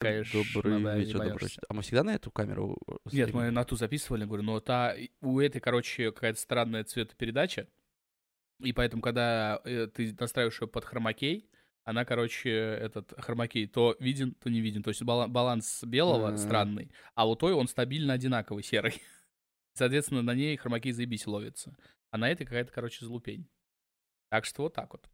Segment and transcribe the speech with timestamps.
[0.00, 1.62] Конечно, Добрый да, вечер, добрый вечер.
[1.68, 4.96] А мы всегда на эту камеру э, Нет, мы на ту записывали, говорю, но та,
[5.20, 7.68] у этой, короче, какая-то странная цветопередача,
[8.60, 11.50] и поэтому, когда э, ты настраиваешь ее под хромакей,
[11.84, 14.82] она, короче, этот хромакей то виден, то не виден.
[14.82, 16.36] То есть бала- баланс белого М.
[16.38, 19.02] странный, а у той он стабильно одинаковый, серый.
[19.74, 21.76] Соответственно, на ней хромакей заебись ловится.
[22.10, 23.48] А на этой какая-то, короче, залупень.
[24.30, 25.10] Так что вот так вот.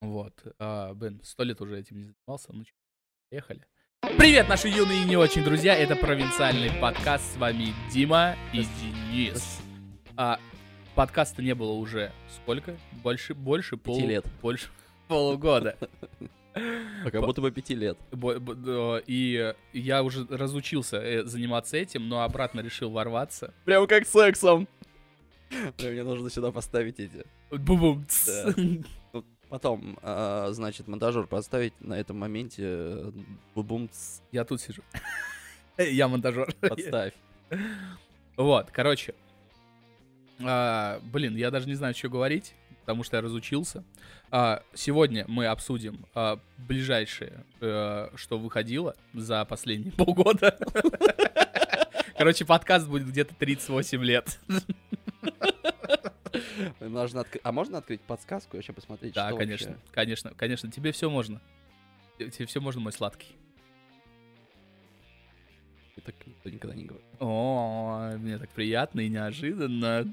[0.00, 0.44] Вот.
[0.58, 2.52] А, Бен, сто лет уже этим не занимался.
[2.52, 2.64] Ну,
[3.30, 3.66] поехали.
[4.14, 5.74] Привет, наши юные и не очень друзья.
[5.74, 7.34] Это провинциальный подкаст.
[7.34, 9.60] С вами Дима и Денис.
[10.16, 10.38] А,
[10.94, 12.76] подкаста не было уже сколько?
[13.02, 14.24] Больше, больше Пяти полу- лет.
[14.40, 14.68] Больше
[15.08, 15.76] полугода.
[16.54, 17.98] А как будто бы пяти лет.
[19.06, 23.52] И я уже разучился э, заниматься этим, но обратно решил ворваться.
[23.64, 24.66] Прям как сексом.
[25.78, 27.24] Мне нужно сюда поставить эти.
[27.50, 28.06] Бу-бум.
[29.48, 33.12] Потом, а, значит, монтажер поставить на этом моменте э,
[33.54, 33.88] бум
[34.32, 34.82] Я тут сижу.
[35.78, 36.52] Я монтажер.
[36.60, 37.12] подставь.
[38.36, 39.14] Вот, короче.
[40.44, 43.84] а, блин, я даже не знаю, что говорить, потому что я разучился.
[44.30, 50.58] А, сегодня мы обсудим а, ближайшее, э, что выходило за последние полгода.
[52.18, 54.40] Короче, подкаст будет где-то 38 лет.
[56.80, 59.82] Нужно открыть- А можно открыть подсказку и вообще посмотреть, Да, что конечно, вообще?
[59.92, 61.40] конечно, конечно, тебе все можно.
[62.18, 63.34] Тебе все можно, мой сладкий.
[65.96, 67.06] И так никто никогда не говорит.
[67.20, 70.12] О, мне так приятно и неожиданно.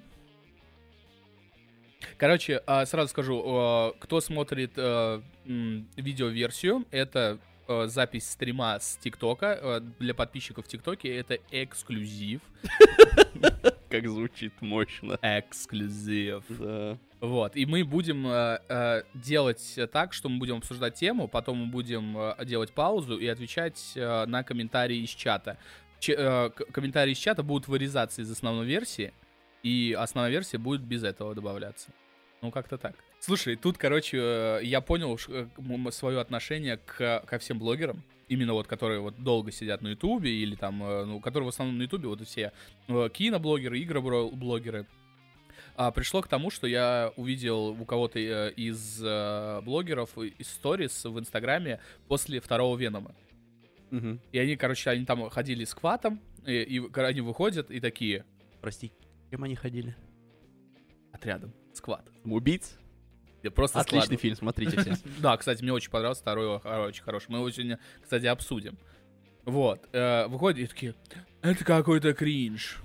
[2.17, 9.59] Короче, а, сразу скажу, кто смотрит м, видеоверсию, это а, запись стрима с ТикТока.
[9.61, 12.41] А, Для подписчиков в ТикТоке это эксклюзив.
[13.93, 15.19] Как звучит мощно.
[15.21, 16.43] Эксклюзив.
[16.49, 16.97] Да.
[17.19, 21.65] Вот, и мы будем э, э, делать так, что мы будем обсуждать тему, потом мы
[21.67, 25.59] будем э, делать паузу и отвечать э, на комментарии из чата.
[25.99, 29.13] Че- э, комментарии из чата будут вырезаться из основной версии,
[29.61, 31.91] и основная версия будет без этого добавляться.
[32.41, 32.95] Ну, как-то так.
[33.19, 35.19] Слушай, тут, короче, э, я понял
[35.91, 40.55] свое отношение к, ко всем блогерам, именно вот, которые вот долго сидят на Ютубе, или
[40.55, 42.51] там, э, ну, которые в основном на Ютубе, вот все
[42.87, 44.87] э, киноблогеры, игроблогеры,
[45.75, 50.47] а, пришло к тому, что я увидел у кого-то э, из э, блогеров и- из
[50.49, 53.15] сторис в Инстаграме после второго Венома.
[53.89, 54.19] Мгм.
[54.31, 58.25] И они, короче, они там ходили с кватом, и, и они выходят и такие
[58.61, 58.91] Прости,
[59.29, 59.95] кем они ходили?
[61.11, 62.09] отрядом, сквад.
[62.23, 62.77] Убийц?
[63.49, 64.19] Просто Отличный складываю.
[64.19, 64.93] фильм, смотрите все.
[65.19, 66.47] Да, кстати, мне очень понравился, второй
[66.87, 67.27] очень хороший.
[67.29, 68.77] Мы его сегодня, кстати, обсудим.
[69.45, 70.95] Вот, э, выходят и такие,
[71.41, 72.77] это какой-то кринж.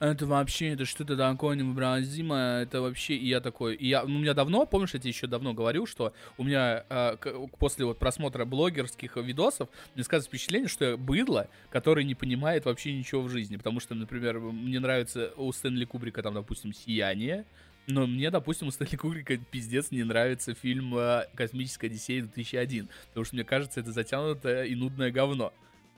[0.00, 4.18] Это вообще, это что-то такое невообразимое, это вообще, и я такой, и я, ну, у
[4.18, 8.00] меня давно, помнишь, я тебе еще давно говорил, что у меня э, к- после вот
[8.00, 13.28] просмотра блогерских видосов, мне сказывается впечатление, что я быдло, который не понимает вообще ничего в
[13.28, 17.44] жизни, потому что, например, мне нравится у Стэнли Кубрика, там, допустим, «Сияние»,
[17.86, 23.24] но мне, допустим, у Стэнли Кубрика пиздец не нравится фильм э, «Космическая Одиссея 2001», потому
[23.24, 25.52] что мне кажется, это затянутое и нудное говно,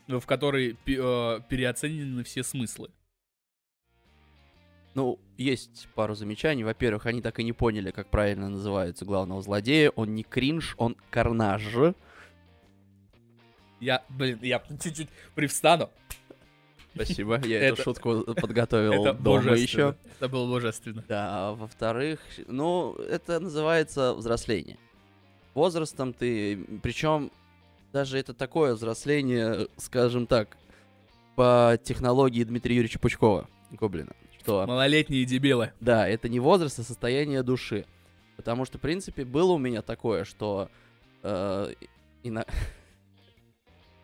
[0.06, 2.90] ну, в которой э, переоценены все смыслы.
[4.94, 6.62] Ну, есть пару замечаний.
[6.62, 9.90] Во-первых, они так и не поняли, как правильно называется главного злодея.
[9.90, 11.64] Он не кринж, он карнаж.
[13.80, 15.90] Я, блин, я чуть-чуть привстану.
[16.94, 19.96] Спасибо, я эту шутку подготовил дома еще.
[20.18, 21.04] Это было божественно.
[21.08, 24.78] Да, во-вторых, ну, это называется взросление.
[25.54, 27.30] Возрастом ты, причем
[27.92, 30.56] даже это такое взросление, скажем так,
[31.36, 34.12] по технологии Дмитрия Юрьевича Пучкова, Гоблина.
[34.40, 35.72] Что, Малолетние дебилы.
[35.80, 37.86] да, это не возраст, а состояние души.
[38.36, 40.68] Потому что, в принципе, было у меня такое, что...
[41.22, 41.72] э,
[42.24, 42.44] и на...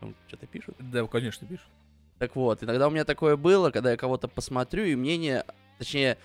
[0.28, 0.76] Что-то пишут?
[0.78, 1.66] Да, конечно, пишут.
[2.20, 5.42] Так вот, иногда у меня такое было, когда я кого-то посмотрю, и мнение,
[5.78, 6.18] точнее,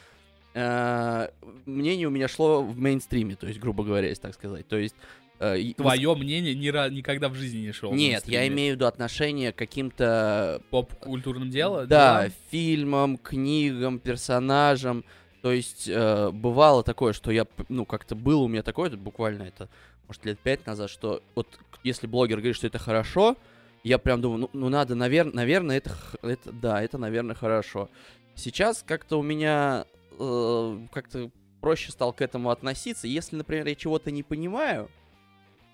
[0.53, 1.29] э,
[1.65, 4.67] мнение у меня шло в мейнстриме, то есть, грубо говоря, если так сказать.
[4.67, 4.93] То есть...
[5.39, 7.93] э, Твое мнение ни ра- никогда в жизни не шло.
[7.93, 11.87] Нет, я имею в виду отношение к каким-то, Поп-культурным делом?
[11.87, 15.05] да, фильмам, книгам, персонажам.
[15.41, 19.43] То есть, э, бывало такое, что я, ну, как-то было у меня такое, это буквально
[19.43, 19.69] это,
[20.07, 21.47] может, лет пять назад, что вот
[21.83, 23.37] если блогер говорит, что это хорошо,
[23.85, 27.87] я прям думаю, ну, ну надо, навер- наверное, это, это, да, это, наверное, хорошо.
[28.33, 29.85] Сейчас как-то у меня
[30.17, 31.29] э, как-то
[31.61, 33.07] проще стал к этому относиться.
[33.07, 34.89] Если, например, я чего-то не понимаю,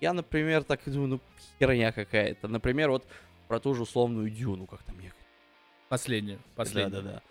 [0.02, 1.20] я, например, так думаю, ну,
[1.58, 2.48] херня какая-то.
[2.48, 3.06] Например, вот
[3.48, 5.16] про ту же условную Дюну, как там ехать.
[5.88, 6.38] Последнее.
[6.54, 6.90] Последнее.
[6.90, 7.22] Да-да-да.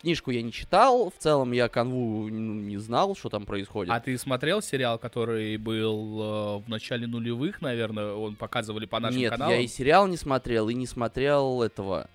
[0.00, 3.92] Книжку я не читал, в целом я канву ну, не знал, что там происходит.
[3.92, 9.18] А ты смотрел сериал, который был э, в начале нулевых, наверное, он показывали по нашим
[9.18, 9.54] Нет, каналам?
[9.54, 12.08] я и сериал не смотрел, и не смотрел этого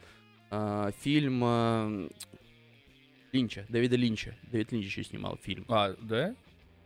[0.50, 2.10] а, фильм а,
[3.32, 4.36] Линча, Дэвида Линча.
[4.44, 5.66] Дэвид Линч еще снимал фильм.
[5.68, 6.36] А, да?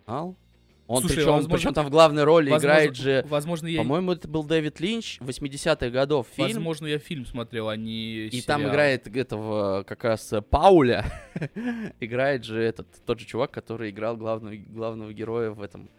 [0.05, 0.35] Знал?
[0.85, 3.79] Он Слушай, причем, возможно- причем там в главной роли Возможно- играет же, Возможно, я...
[3.79, 6.47] по-моему, это был Дэвид Линч 80-х годов фильм.
[6.49, 8.73] Возможно, я фильм смотрел, а не И там сериал.
[8.73, 11.05] играет этого как раз Пауля.
[12.01, 15.89] играет же этот тот же чувак, который играл главного, главного героя в этом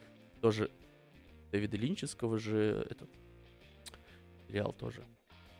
[0.42, 0.70] тоже
[1.50, 3.08] Дэвида Линческого же этот
[4.48, 5.02] сериал тоже.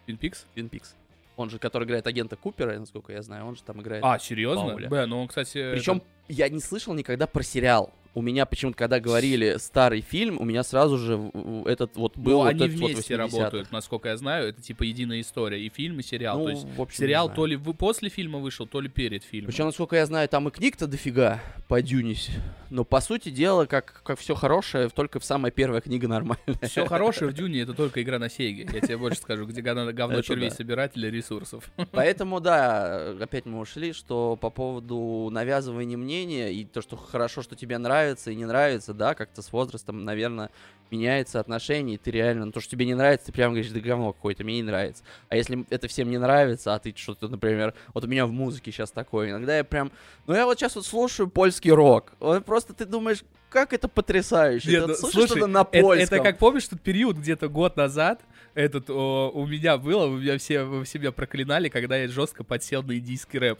[0.06, 0.44] Twin Peaks?
[0.52, 0.94] Твин Пикс.
[1.36, 4.04] Он же, который играет агента Купера, насколько я знаю, он же там играет.
[4.04, 4.66] А, серьезно?
[4.68, 4.88] Пауля.
[4.88, 5.72] Б, ну он, кстати...
[5.72, 7.92] Причем это- я не слышал никогда про сериал.
[8.14, 11.30] У меня почему-то, когда говорили старый фильм, у меня сразу же
[11.66, 13.16] этот вот был Ну, вот они этот вот вместе 80-х.
[13.16, 14.48] работают, насколько я знаю.
[14.50, 15.60] Это типа единая история.
[15.60, 16.38] И фильм, и сериал.
[16.38, 19.50] Ну, То есть в общем, сериал то ли после фильма вышел, то ли перед фильмом.
[19.50, 22.32] Причем, насколько я знаю, там и книг-то дофига по Дюнисе.
[22.70, 26.56] Но по сути дела, как, как все хорошее, только в самая первая книга нормальная.
[26.62, 28.68] Все хорошее в Дюне это только игра на Сеге.
[28.72, 30.56] Я тебе больше скажу, где говно, говно червей да.
[30.56, 31.70] собирателя ресурсов.
[31.92, 37.56] Поэтому, да, опять мы ушли, что по поводу навязывания мнения и то, что хорошо, что
[37.56, 40.50] тебе нравится и не нравится, да, как-то с возрастом, наверное,
[40.90, 43.80] меняется отношение, и ты реально, ну, то, что тебе не нравится, ты прямо говоришь, да
[43.80, 45.02] говно какое-то, мне не нравится.
[45.28, 48.70] А если это всем не нравится, а ты что-то, например, вот у меня в музыке
[48.70, 49.90] сейчас такое, иногда я прям,
[50.26, 54.70] ну, я вот сейчас вот слушаю польский рок, вот просто ты думаешь, как это потрясающе,
[54.70, 56.16] Нет, ты ну, слушаешь слушай, что-то на Это, польском.
[56.16, 58.20] это как помнишь тот период где-то год назад,
[58.54, 62.82] этот о, у меня было, у меня все, вы меня проклинали, когда я жестко подсел
[62.82, 63.58] на индийский рэп.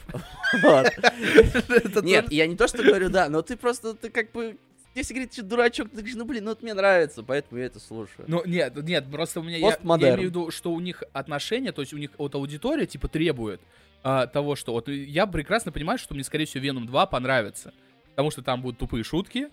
[2.03, 4.57] Нет, я не то, что говорю, да, но ты просто, ты как бы,
[4.95, 7.81] если говорит, что дурачок, ты говоришь, ну, блин, ну, это мне нравится, поэтому я это
[7.81, 8.25] слушаю.
[8.29, 9.59] Ну, нет, нет, просто у меня...
[9.59, 12.87] Я, я имею в виду, что у них отношения, то есть у них вот аудитория,
[12.87, 13.61] типа, требует
[14.05, 14.73] а, того, что...
[14.73, 17.75] Вот я прекрасно понимаю, что мне, скорее всего, Веном 2 понравится.
[18.11, 19.49] Потому что там будут тупые шутки,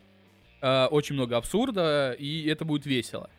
[0.62, 3.32] а, очень много абсурда, и это будет весело.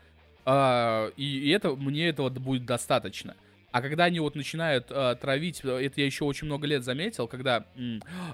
[0.45, 3.35] А, и, и это мне этого будет достаточно.
[3.73, 7.27] А когда они вот начинают а, травить, э, это я еще очень много лет заметил,
[7.27, 7.65] когда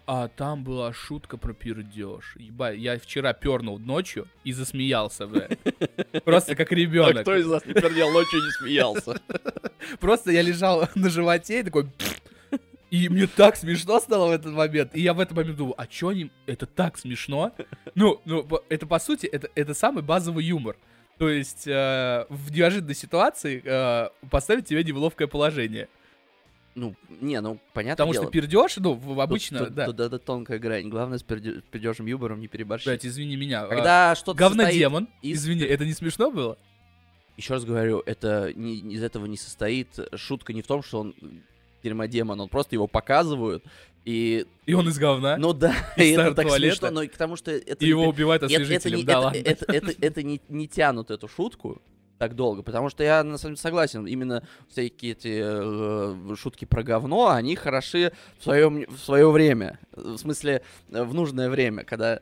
[0.05, 2.35] а, там была шутка про пердеж.
[2.37, 5.49] Еба, я вчера пернул ночью и засмеялся, бля.
[6.25, 7.19] Просто как ребенок.
[7.19, 9.21] А кто из нас не пердел ночью не смеялся?
[10.01, 11.87] Просто я лежал на животе и такой...
[12.91, 14.97] И мне так смешно стало в этот момент.
[14.97, 16.33] И я в этот момент думал, а чё они...
[16.47, 17.55] Это так смешно.
[17.95, 20.77] Ну, ну это по сути, это, это самый базовый юмор.
[21.19, 25.89] То есть э, в неожиданной ситуации э, поставить тебя в неловкое положение.
[26.75, 28.25] Ну, не, ну, понятно Потому дело.
[28.27, 29.87] что пердеж, ну, в- обычно, Тут- да.
[29.87, 30.89] тут- тут это тонкая грань.
[30.89, 32.87] Главное с пердё- пердежем юмором не переборщить.
[32.87, 33.65] Блядь, извини меня.
[33.65, 35.09] а, Когда что-то Говнодемон.
[35.23, 36.57] из- Извини, это не смешно было?
[37.37, 39.99] Еще раз говорю, это не- из этого не состоит.
[40.15, 41.15] Шутка не в том, что он
[41.83, 43.65] дерьмодемон, он просто его показывают.
[44.09, 45.37] И, И он из говна.
[45.37, 46.77] ну да, и это так туалета.
[46.77, 47.75] смешно, но и к тому, что это...
[47.75, 49.05] и не его убивают это, это, освежителем.
[49.05, 49.39] да это, ладно.
[49.45, 51.83] это, это, это не, не тянут эту шутку
[52.17, 56.83] так долго, потому что я на самом деле согласен, именно всякие эти э, шутки про
[56.83, 62.21] говно, они хороши в, своем, в свое время, в смысле э, в нужное время, когда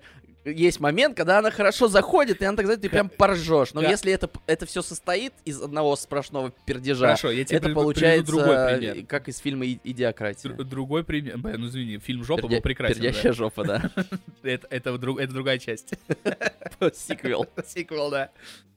[0.51, 3.73] есть момент, когда она хорошо заходит, и она так, знаете, ты прям поржешь.
[3.75, 3.91] Но Да.
[3.91, 8.27] если это, это все состоит из одного сплошного пердежа, Хорошо, я тебе это при- получается
[8.33, 9.07] другой пример.
[9.07, 10.51] как из фильма «И- «Идиократия».
[10.51, 11.39] Др- Другой пример.
[11.39, 12.97] Блин, ну извини, фильм «Жопа» Пердя- был прекрасен.
[12.97, 13.03] да.
[13.03, 13.91] Пердящая жопа, да.
[14.43, 15.95] Это, это, друг- это другая часть.
[16.95, 17.47] Сиквел.
[17.67, 18.31] Сиквел, да.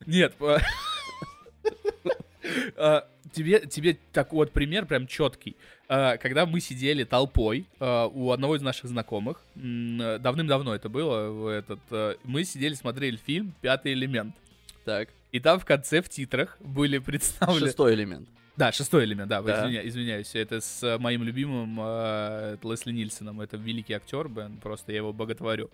[0.06, 0.33] Нет.
[2.78, 5.56] А, Тебе, тебе так вот пример прям четкий.
[5.88, 11.50] А, Когда мы сидели толпой а, у одного из наших знакомых, э, давным-давно это было,
[11.52, 14.35] этот, э, мы сидели, смотрели фильм «Пятый элемент».
[14.85, 17.68] Так, И там в конце в титрах были представлены...
[17.68, 18.28] шестой элемент.
[18.57, 19.68] Да, шестой элемент, да, Да.
[19.68, 20.33] извиня- извиняюсь.
[20.33, 23.42] Это с э, моим любимым э, Лесли Нильсоном.
[23.42, 25.69] Это великий актер, Бен, просто я его боготворю.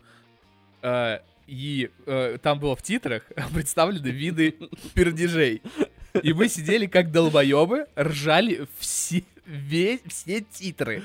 [0.82, 3.24] Э, и э, там было в титрах
[3.54, 4.56] представлены виды
[4.94, 5.62] пердежей.
[6.24, 11.04] И мы сидели как долбоебы, ржали все, весь, все титры.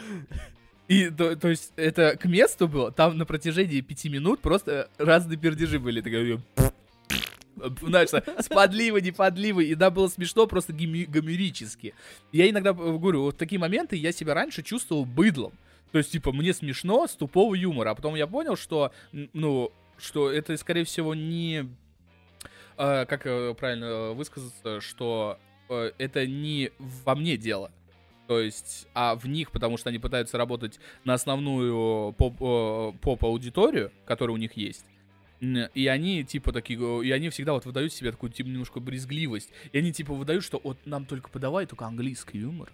[0.88, 5.38] И то, то есть это к месту было, там на протяжении пяти минут просто разные
[5.38, 6.00] пердежи были.
[6.00, 6.40] Такая,
[7.82, 11.94] знаешь, с подливы, не подливы, и да, было смешно просто гомерически.
[12.32, 15.52] Я иногда говорю, вот такие моменты я себя раньше чувствовал быдлом.
[15.92, 20.30] То есть, типа, мне смешно с тупого юмора, а потом я понял, что, ну, что
[20.30, 21.68] это, скорее всего, не...
[22.80, 27.70] э, как э, правильно э, высказаться, что э, это не во мне дело.
[28.28, 33.92] То есть, а в них, потому что они пытаются работать на основную поп, э, поп-аудиторию,
[34.06, 34.86] которая у них есть.
[35.74, 39.50] И они, типа, такие, э, и они всегда вот выдают себе такую, типа, немножко брезгливость.
[39.72, 42.72] И они, типа, выдают, что вот нам только подавай только английский юмор.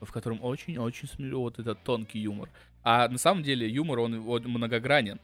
[0.00, 2.50] в котором очень-очень вот этот тонкий юмор.
[2.84, 5.20] А на самом деле юмор, он, он многогранен.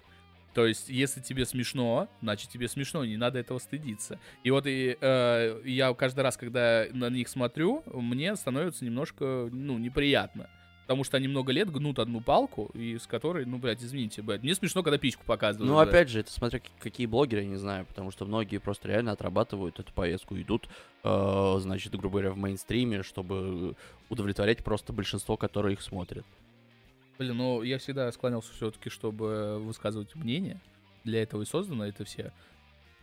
[0.54, 4.20] То есть, если тебе смешно, значит тебе смешно, не надо этого стыдиться.
[4.44, 9.78] И вот и, э, я каждый раз, когда на них смотрю, мне становится немножко, ну,
[9.78, 10.48] неприятно.
[10.82, 14.42] Потому что они много лет гнут одну палку, и с которой, ну, блядь, извините, блядь,
[14.42, 15.66] мне смешно, когда пичку показывают.
[15.68, 15.88] Ну, блядь.
[15.88, 19.80] опять же, это смотря какие блогеры, я не знаю, потому что многие просто реально отрабатывают
[19.80, 20.68] эту поездку, идут,
[21.02, 23.76] э, значит, грубо говоря, в мейнстриме, чтобы
[24.10, 26.26] удовлетворять просто большинство, которые их смотрят.
[27.18, 30.60] Блин, ну я всегда склонялся все-таки, чтобы высказывать мнение.
[31.04, 32.32] Для этого и создано это все.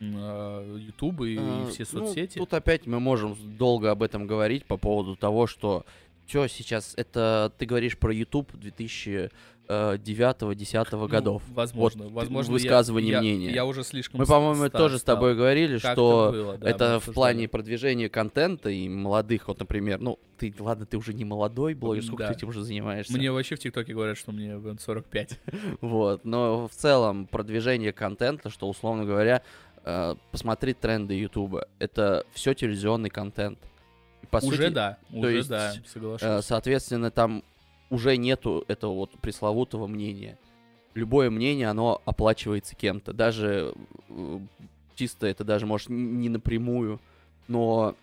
[0.01, 1.37] А, ютубы и
[1.69, 2.39] все ну, соцсети.
[2.39, 5.85] Ну, тут опять мы можем долго об этом говорить по поводу того, что
[6.27, 9.31] что сейчас это ты говоришь про YouTube 2000
[9.73, 11.43] Э, 9-10 ну, годов.
[11.47, 12.51] Ну, возможно, вот возможно.
[12.51, 13.45] Высказывание я, мнения.
[13.47, 14.19] Я, я уже слишком.
[14.19, 18.69] Мы, по-моему, тоже с тобой говорили, что это, было, да, это в плане продвижения контента
[18.69, 22.33] и молодых, вот, например, ну, ты, ладно, ты уже не молодой блогер, сколько да.
[22.33, 23.13] ты этим уже занимаешься?
[23.13, 25.39] Мне вообще в ТикТоке говорят, что мне 45.
[25.81, 29.41] вот, но в целом продвижение контента, что, условно говоря,
[29.85, 33.57] э, посмотреть тренды Ютуба, это все телевизионный контент.
[34.29, 36.45] По уже сути, да, уже есть, да, э, соглашусь.
[36.45, 37.45] Соответственно, там
[37.91, 40.39] уже нету этого вот пресловутого мнения.
[40.95, 43.13] Любое мнение, оно оплачивается кем-то.
[43.13, 43.75] Даже
[44.09, 44.39] э,
[44.95, 46.99] чисто это даже, может, не напрямую,
[47.47, 47.95] но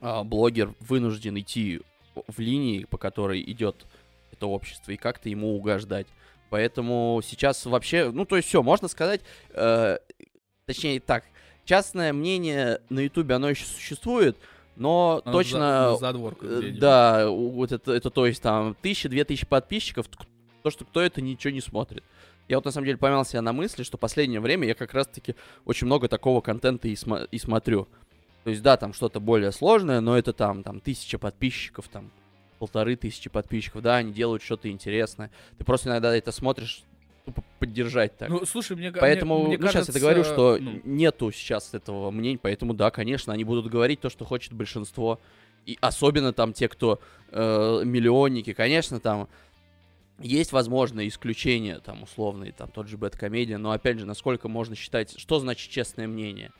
[0.00, 1.80] а, блогер вынужден идти
[2.14, 3.86] в линии, по которой идет
[4.32, 6.06] это общество, и как-то ему угождать.
[6.50, 9.98] Поэтому сейчас вообще, ну, то есть все, можно сказать, э,
[10.66, 11.24] точнее так,
[11.64, 14.36] частное мнение на Ютубе, оно еще существует,
[14.76, 16.70] но Оно точно за- на задворках Э.
[16.78, 20.06] Да, вот это, это то есть там тысяча-две тысячи подписчиков,
[20.62, 22.02] то, что кто это ничего не смотрит.
[22.48, 25.34] Я вот на самом деле поймал себя на мысли, что последнее время я как раз-таки
[25.64, 27.88] очень много такого контента и, смо- и смотрю.
[28.44, 32.10] То есть, да, там что-то более сложное, но это там, там тысяча подписчиков, там
[32.58, 35.30] полторы тысячи подписчиков, да, они делают что-то интересное.
[35.56, 36.82] Ты просто иногда это смотришь,
[37.24, 38.28] тупо поддержать так.
[38.28, 41.72] Ну, слушай, мне Поэтому, мне, мне ну, сейчас кажется, я говорю, что ну, нету сейчас
[41.74, 45.20] этого мнения, поэтому, да, конечно, они будут говорить то, что хочет большинство.
[45.66, 47.00] И особенно там те, кто
[47.30, 49.28] э, миллионники, конечно, там
[50.20, 55.18] есть, возможно, исключения, там, условные, там, тот же Бэткомедиан, но, опять же, насколько можно считать,
[55.18, 56.50] что значит честное мнение?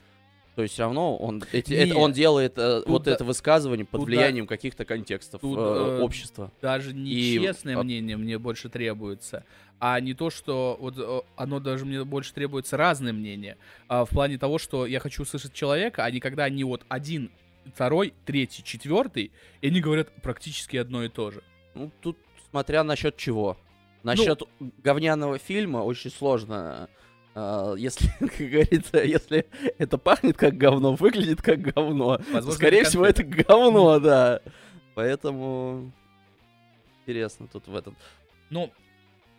[0.55, 3.85] То есть все равно он, эти, это- Не, он делает э, вот да- это высказывание
[3.85, 6.49] под тут да- влиянием каких-то контекстов тут, э, э, общества.
[6.61, 9.43] даже не И, мнение мне больше требуется,
[9.79, 13.57] а не то, что вот э, оно даже мне больше требуется разное мнение.
[13.87, 17.31] А в плане того, что я хочу услышать человека, а не когда они вот один,
[17.73, 21.43] второй, третий, четвертый, и они говорят практически одно и то же.
[21.73, 22.17] Ну, тут
[22.49, 23.57] смотря насчет чего.
[24.03, 24.43] Насчет
[24.83, 26.89] говняного фильма очень сложно.
[27.33, 29.45] а, если, как говорится, если
[29.77, 34.41] это пахнет как говно, выглядит как говно, Возможно, скорее это всего, это говно, да.
[34.93, 35.91] Поэтому
[37.01, 37.97] интересно тут в этом.
[38.49, 38.71] Ну,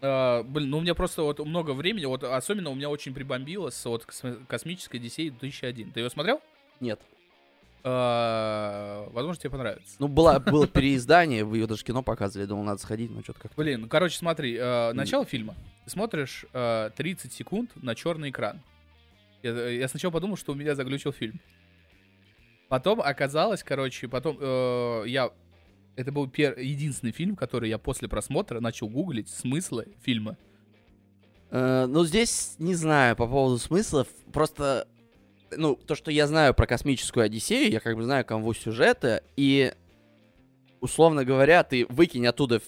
[0.01, 3.71] э, блин, ну у меня просто вот много времени, вот особенно у меня очень прибомбило
[3.71, 5.93] с вот косми- космической Одиссеей 2001.
[5.93, 6.41] Ты ее смотрел?
[6.81, 7.01] Нет.
[7.89, 9.95] Э, возможно, тебе понравится.
[10.01, 13.57] Ну, была, было переиздание, вы ее даже кино показывали, думал, надо сходить, но что-то как-то...
[13.57, 15.55] Блин, ну короче, смотри, э, начало фильма.
[15.85, 18.61] Ты смотришь э, 30 секунд на черный экран.
[19.45, 21.41] Я, я сначала подумал, что у меня заглючил фильм.
[22.69, 25.31] Потом оказалось, короче, потом э, я...
[25.97, 30.37] Это был пер- единственный фильм, который я после просмотра начал гуглить смыслы фильма.
[31.51, 34.09] Э, ну, здесь не знаю по поводу смыслов.
[34.33, 34.87] Просто,
[35.57, 39.73] ну, то, что я знаю про космическую Одиссею, я как бы знаю канву сюжета, и,
[40.81, 42.61] условно говоря, ты выкинь оттуда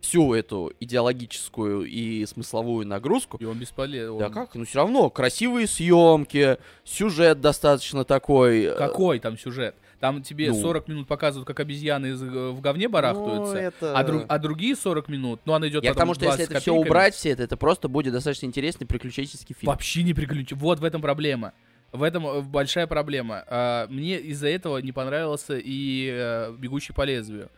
[0.00, 3.36] всю эту идеологическую и смысловую нагрузку.
[3.38, 4.18] И он бесполезен.
[4.18, 4.54] Да как?
[4.54, 8.64] Ну, все равно, красивые съемки, сюжет достаточно такой.
[8.64, 9.74] э, Какой там сюжет?
[10.00, 10.60] Там тебе Ну.
[10.60, 13.56] 40 минут показывают, как обезьяны э, в говне ну, барахтаются.
[13.56, 13.98] это...
[13.98, 16.36] А, дру- а другие 40 минут, ну она идет Я к потом тому, что если
[16.38, 19.72] 20 это все убрать, все это, это просто будет достаточно интересный приключенческий фильм.
[19.72, 20.54] Вообще не приключи.
[20.54, 21.52] Вот в этом проблема.
[21.90, 23.42] В этом э, большая проблема.
[23.48, 27.48] А, мне из-за этого не понравился и э, «Бегущий по лезвию».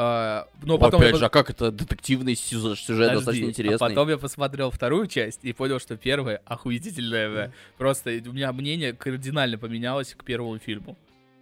[0.00, 3.46] А, но потом я Опять пос- же, а как это детективный сюжет, сюжет Подожди, достаточно
[3.46, 3.78] а интересный?
[3.88, 7.28] потом я посмотрел вторую часть и понял, что первая охуительная.
[7.28, 7.52] бля.
[7.78, 10.96] Просто у меня мнение кардинально поменялось к первому фильму.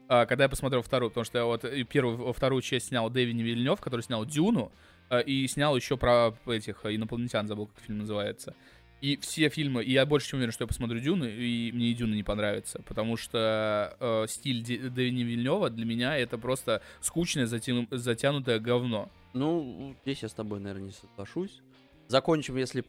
[0.09, 3.81] А, когда я посмотрел вторую, потому что я вот первую, вторую часть снял Дэвин Вильнев,
[3.81, 4.71] который снял Дюну,
[5.09, 8.55] а, и снял еще про этих инопланетян, забыл, как фильм называется.
[9.03, 11.95] И все фильмы, и я больше чем уверен, что я посмотрю Дюну, и мне и
[11.95, 17.89] Дюна не понравится, потому что э, стиль Дэвина Вильнева для меня это просто скучное, затяну-
[17.91, 19.11] затянутое говно.
[19.35, 21.61] Ну, здесь я с тобой, наверное, не соглашусь.
[22.09, 22.85] Закончим, если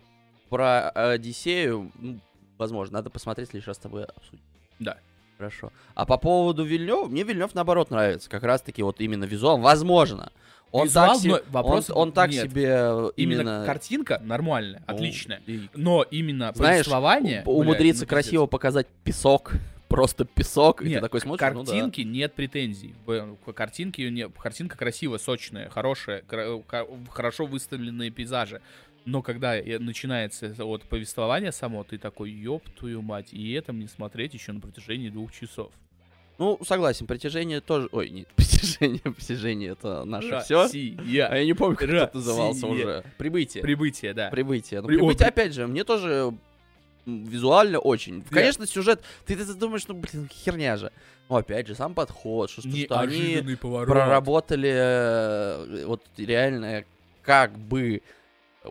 [0.49, 2.21] про Одиссею, ну,
[2.57, 4.45] возможно, надо посмотреть, лишь раз с тобой обсудить.
[4.79, 4.99] Да.
[5.37, 5.71] Хорошо.
[5.95, 8.29] А по поводу Вильнёва, мне Вильнев наоборот нравится.
[8.29, 9.59] Как раз-таки вот именно визуал.
[9.59, 10.31] Возможно.
[10.71, 12.43] Он Визуал, так, се- но вопрос- он, он так нет.
[12.49, 13.63] себе э, Именно, именно...
[13.65, 15.41] картинка нормальная, Ну, отличная.
[15.45, 17.43] и- Но именно Знаешь, повествование...
[17.45, 18.09] у- умудриться блядь, ну, пиздец.
[18.09, 19.53] красиво показать песок,
[19.87, 21.71] просто песок, и Нет, ты такой смотришь, ну да.
[21.71, 22.93] картинки нет претензий.
[23.55, 26.23] Картинки не, картинка красивая, сочная, хорошая,
[27.11, 28.61] хорошо выставленные пейзажи.
[29.07, 33.87] Но когда начинается это вот повествование само, ты такой, ёб твою мать, и это мне
[33.87, 35.71] смотреть еще на протяжении двух часов.
[36.37, 37.87] Ну, согласен, притяжение тоже...
[37.93, 40.59] Ой, нет, притяжение, притяжение, это наше все.
[40.59, 41.01] А Россия.
[41.05, 42.11] я не помню, как это Россия.
[42.13, 43.03] назывался уже.
[43.17, 43.63] Прибытие.
[43.63, 44.29] Прибытие, да.
[44.29, 44.81] Прибытие.
[44.81, 46.33] Ну, При- о, прибытие, при- опять же, мне тоже
[47.05, 48.21] визуально очень.
[48.29, 50.91] Конечно, сюжет, ты, ты, ты думаешь, ну, блин, херня же.
[51.29, 53.87] Но опять же, сам подход, что, что, они поворот.
[53.87, 56.83] проработали э, вот реально
[57.21, 58.01] как бы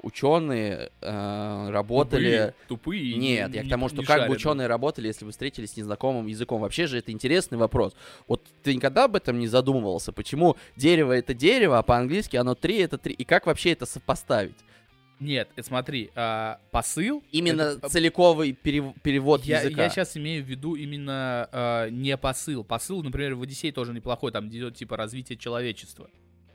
[0.02, 2.54] ученые э, работали...
[2.68, 5.72] Тупые, тупые Нет, не- я к тому, что как бы ученые работали, если вы встретились
[5.72, 6.60] с незнакомым языком.
[6.60, 7.94] Вообще же это интересный вопрос.
[8.28, 10.12] Вот ты никогда об этом не задумывался?
[10.12, 13.14] Почему дерево это дерево, а по-английски оно три это три?
[13.14, 14.56] И как вообще это сопоставить?
[15.18, 17.24] Нет, э, смотри, а, посыл...
[17.32, 19.84] Именно это- целиковый перев- перевод Я, языка.
[19.84, 22.64] я сейчас имею в виду именно а, не посыл.
[22.64, 26.10] Посыл, например, в Одиссее тоже неплохой, там идет типа развитие человечества.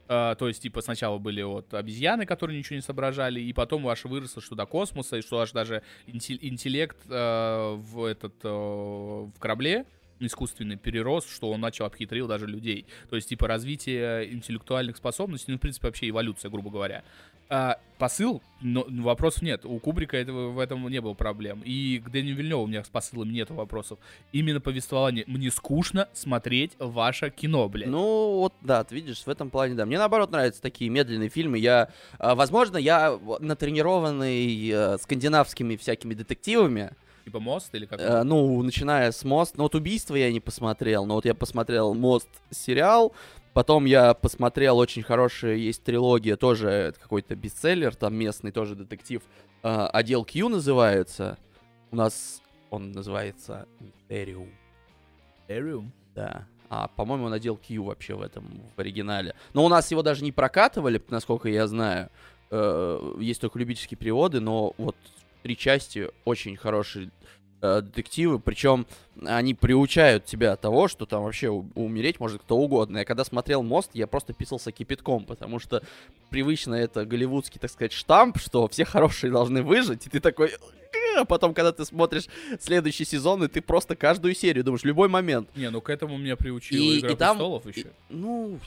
[0.07, 4.05] А, то есть, типа, сначала были вот обезьяны, которые ничего не соображали, и потом ваш
[4.05, 9.39] выросло что до космоса, и что аж даже интел- интеллект а, в этот а, в
[9.39, 9.85] корабле
[10.19, 12.85] искусственный перерос, что он начал обхитрил даже людей.
[13.09, 17.03] То есть, типа, развитие интеллектуальных способностей, ну, в принципе, вообще эволюция, грубо говоря.
[17.53, 19.65] А, посыл, но вопросов нет.
[19.65, 21.61] У Кубрика этого, в этом не было проблем.
[21.65, 23.99] И к Дэниелу Вильневу у меня с посылом нет вопросов.
[24.31, 25.25] Именно повествование.
[25.27, 27.89] Мне скучно смотреть ваше кино, блядь.
[27.89, 29.85] Ну, вот, да, ты видишь, в этом плане, да.
[29.85, 31.57] Мне, наоборот, нравятся такие медленные фильмы.
[31.59, 31.89] Я,
[32.19, 36.91] а, возможно, я натренированный э, скандинавскими всякими детективами,
[37.25, 37.99] Типа мост или как?
[37.99, 39.55] Э, ну, начиная с мост.
[39.57, 43.13] Ну, вот убийство я не посмотрел, но вот я посмотрел мост сериал.
[43.53, 49.21] Потом я посмотрел очень хорошая, есть трилогия, тоже какой-то бестселлер, там местный тоже детектив.
[49.63, 51.37] э, Отдел Q называется.
[51.91, 54.49] У нас он называется Мистериум.
[55.49, 55.91] Эриум.
[56.15, 56.47] Да.
[56.69, 59.35] А, по-моему, он отдел Q вообще в этом, в оригинале.
[59.53, 62.09] Но у нас его даже не прокатывали, насколько я знаю.
[62.49, 64.95] Э, Есть только любительские переводы, но вот
[65.43, 67.11] три части очень хорошие
[67.61, 68.39] э, детективы.
[68.39, 68.85] Причем
[69.25, 72.99] они приучают тебя того, что там вообще умереть может кто угодно.
[72.99, 75.81] Я когда смотрел «Мост», я просто писался кипятком, потому что
[76.29, 80.51] привычно это голливудский, так сказать, штамп, что все хорошие должны выжить, и ты такой...
[81.17, 82.27] А потом, когда ты смотришь
[82.59, 85.49] следующий сезон, и ты просто каждую серию думаешь, любой момент.
[85.55, 87.87] Не, ну к этому меня приучила И- Игра и там- престолов И- еще.
[88.09, 88.59] ну,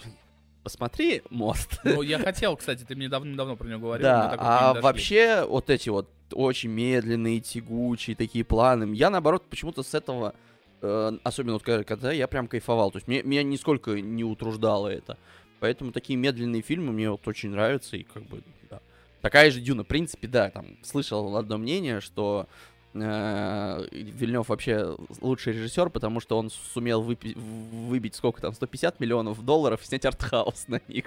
[0.65, 1.79] посмотри мост.
[1.85, 4.05] Ну, я хотел, кстати, ты мне давно-давно про него говорил.
[4.05, 9.95] Да, а вообще вот эти вот очень медленные, тягучие такие планы, я наоборот почему-то с
[9.95, 10.35] этого,
[10.81, 15.19] э, особенно вот когда, я прям кайфовал, то есть мне, меня нисколько не утруждало это.
[15.61, 18.81] Поэтому такие медленные фильмы мне вот очень нравятся, и как бы, да.
[19.21, 22.49] Такая же Дюна, в принципе, да, там, слышал одно мнение, что
[22.95, 29.83] Вильнев вообще лучший режиссер, потому что он сумел выпи- выбить сколько там, 150 миллионов долларов
[29.83, 31.07] и снять артхаус на них.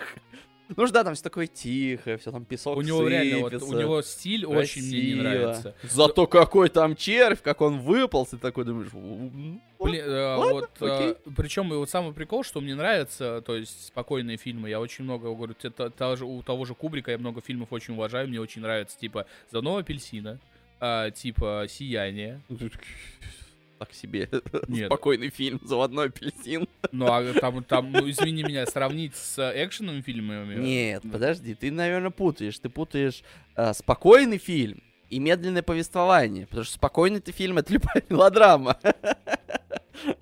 [0.75, 3.59] Ну ж да, там все такое тихое, все там песок У него реально, вот, у
[3.59, 5.21] сыпется, него стиль очень мне не красиво.
[5.23, 5.75] нравится.
[5.83, 8.89] Зато какой там червь, как он выполз, ты такой думаешь...
[8.93, 11.15] «М, Блин, э, вот, окей.
[11.37, 15.53] причем вот самый прикол, что мне нравится, то есть спокойные фильмы, я очень много, говорю,
[15.53, 18.61] те- та- та же- у того же Кубрика я много фильмов очень уважаю, мне очень
[18.61, 20.37] нравится, типа «Заново апельсина»,
[20.79, 22.41] а, типа «Сияние»,
[23.79, 24.27] Так себе
[24.67, 24.87] Нет.
[24.87, 26.67] спокойный фильм, заводной апельсин.
[26.91, 30.55] ну а там, там, ну извини меня, сравнить с экшеновыми фильмами.
[30.55, 32.57] Нет, подожди, ты, наверное, путаешь.
[32.57, 33.21] Ты путаешь
[33.55, 36.47] э, спокойный фильм и медленное повествование.
[36.47, 38.77] Потому что спокойный ты фильм— это любая мелодрама.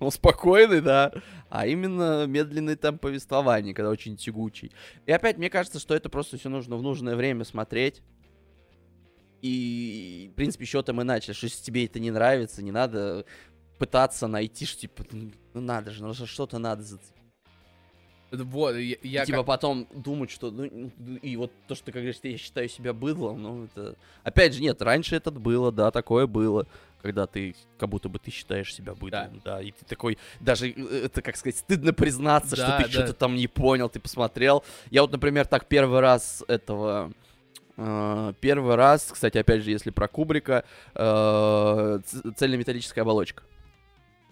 [0.00, 1.12] Ну, спокойный, да.
[1.50, 4.72] А именно медленный там повествование, когда очень тягучий.
[5.04, 8.02] И опять, мне кажется, что это просто все нужно в нужное время смотреть.
[9.46, 11.32] И, в принципе, еще там иначе.
[11.32, 13.24] Что если тебе это не нравится, не надо
[13.78, 17.12] пытаться найти, что, типа, ну ну надо же, ну что-то надо зацепить.
[18.32, 21.92] Вот, я, я И, типа как- потом думать, что ну, и вот то, что ты
[21.92, 23.94] как говоришь, я считаю себя быдлом, ну это.
[24.24, 26.66] Опять же, нет, раньше это было, да, такое было,
[27.02, 31.04] когда ты как будто бы ты считаешь себя быдлом, да, и ты такой, даже э,
[31.04, 32.90] это, как сказать, стыдно признаться, что Да, ты да.
[32.90, 34.64] что-то там не понял, ты посмотрел.
[34.90, 37.12] Я вот, например, так первый раз этого.
[37.76, 42.00] Э, Первый раз, кстати, опять же, если про Кубрика, э,
[42.36, 43.42] цельнометаллическая оболочка.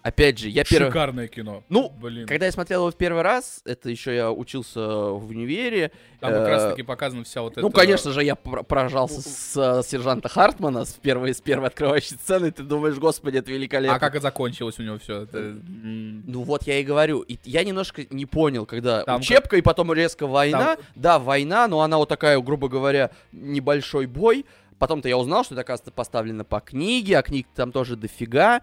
[0.05, 0.89] Опять же, я первый...
[0.91, 1.63] Шикарное кино.
[1.67, 2.27] Ну, блин.
[2.27, 5.91] Когда я смотрел его в первый раз, это еще я учился в универе.
[6.19, 7.61] Там как раз э, таки показана вся вот эта...
[7.61, 12.51] Ну, конечно же, я поражался с э, сержанта Хартмана с первой, с первой открывающей сцены.
[12.51, 13.95] Ты думаешь, господи, это великолепно.
[13.95, 15.25] А как и закончилось у него все?
[15.33, 17.21] м, Ну вот я и говорю.
[17.21, 20.75] И я немножко не понял, когда Там учебка и потом резко война.
[20.75, 24.45] Там- Да, война, но она вот такая, грубо говоря, небольшой бой.
[24.77, 28.61] Потом-то я узнал, что это, оказывается, поставлено по книге, а книг там тоже дофига.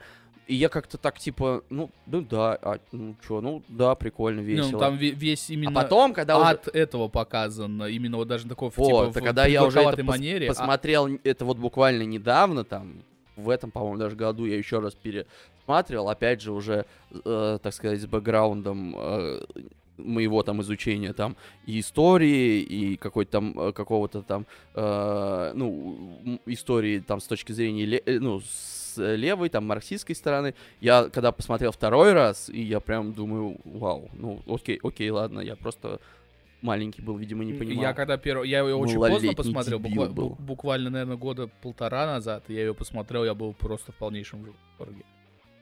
[0.53, 4.47] И я как-то так, типа, ну, ну да, а, ну чё, ну да, прикольно, Ну,
[4.47, 4.79] весело.
[4.79, 6.47] там ве- весь а именно потом, когда уже...
[6.51, 9.93] ад этого показан, именно вот даже такой Вот, типа, а в когда я уже это
[9.97, 10.47] придурковатой пос- манере.
[10.47, 13.03] а- посмотрел это вот буквально недавно, там,
[13.35, 16.85] в этом, по-моему, даже году я еще раз пересматривал, опять же, уже,
[17.25, 19.41] э, так сказать, с бэкграундом э,
[19.97, 21.35] моего там изучения там
[21.65, 27.87] и истории, и какой-то там, э, какого-то там, э, ну, истории там с точки зрения,
[28.05, 30.55] э, ну, с левой, там, марксистской стороны.
[30.81, 35.57] Я когда посмотрел второй раз, и я прям думаю, вау, ну, окей, окей, ладно, я
[35.57, 36.01] просто
[36.63, 37.83] маленький был, видимо, не понимал.
[37.83, 40.29] Я когда первый, я ее очень поздно посмотрел, буква- был.
[40.31, 44.45] бу- буквально, наверное, года полтора назад, я ее посмотрел, я был просто в полнейшем
[44.79, 45.03] восторге.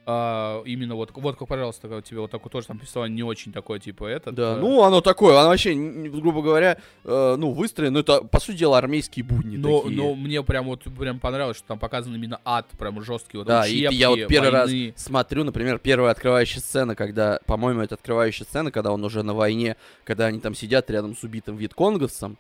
[0.07, 3.53] А, именно вот, вот, как, пожалуйста, как тебе вот такой тоже там повествование не очень
[3.53, 4.35] такое, типа, этот.
[4.35, 8.41] Да, э, ну оно такое, оно вообще, грубо говоря, э, ну, выстроено, ну, это, по
[8.41, 9.97] сути дела, армейские будни но, такие.
[9.97, 13.67] но мне прям вот прям понравилось, что там показан именно ад, прям жесткий, вот да,
[13.67, 14.87] и учебки, я вот первый войны.
[14.95, 19.35] раз смотрю, например, первая открывающая сцена, когда, по-моему, это открывающая сцена, когда он уже на
[19.35, 22.39] войне, когда они там сидят рядом с убитым вьетконговцем,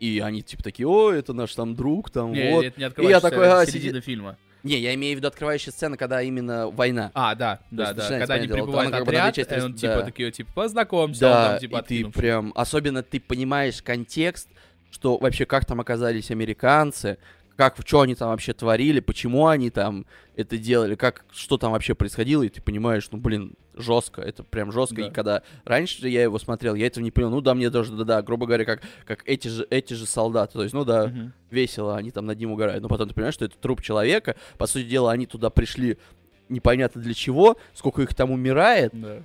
[0.00, 2.64] и они типа такие, о, это наш там друг, там Не, вот.
[2.64, 4.36] это не открываешься, такой, это а, середина фильма.
[4.62, 7.10] Не, я имею в виду открывающая сцена, когда именно война.
[7.14, 8.08] А, да, да, да.
[8.08, 12.10] Когда они прибывают отряд, части он типа такие, типа, познакомься, Да, там, типа, и ты
[12.10, 14.48] прям, особенно ты понимаешь контекст,
[14.90, 17.18] что вообще как там оказались американцы,
[17.56, 21.94] как, что они там вообще творили, почему они там это делали, как, что там вообще
[21.94, 25.06] происходило, и ты понимаешь, ну, блин, жестко, это прям жестко, Да.
[25.08, 28.22] и когда раньше я его смотрел, я этого не понял, ну, да, мне тоже, да-да,
[28.22, 31.32] грубо говоря, как, как эти же, эти же солдаты, то есть, ну, да, Мгм.
[31.50, 34.66] весело, они там над ним угорают, но потом ты понимаешь, что это труп человека, по
[34.66, 35.98] сути дела, они туда пришли
[36.48, 39.22] непонятно для чего, сколько их там умирает, Да.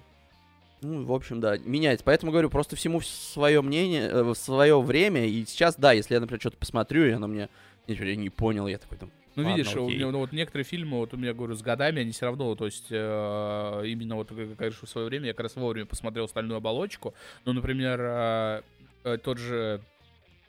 [0.81, 2.05] ну, в общем, да, меняется.
[2.05, 5.25] Поэтому говорю, просто всему свое мнение, э, свое время.
[5.27, 7.49] И сейчас, да, если я, например, что-то посмотрю, и оно мне
[7.87, 9.11] я не понял, я такой там.
[9.35, 9.97] Ну, Ладно, видишь, у окей.
[9.97, 12.65] меня, ну, вот некоторые фильмы, вот у меня, говорю, с годами, они все равно, то
[12.65, 16.57] есть, э, именно вот, как говоришь, в свое время, я как раз вовремя посмотрел «Стальную
[16.57, 17.13] оболочку»,
[17.45, 18.61] ну, например, э,
[19.03, 19.81] э, тот же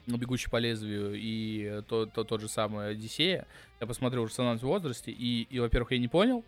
[0.07, 3.47] «Бегущий по лезвию» и э, тот, тот, же самый «Одиссея»,
[3.79, 6.43] я посмотрел уже в самом возрасте, и, и, во-первых, я не понял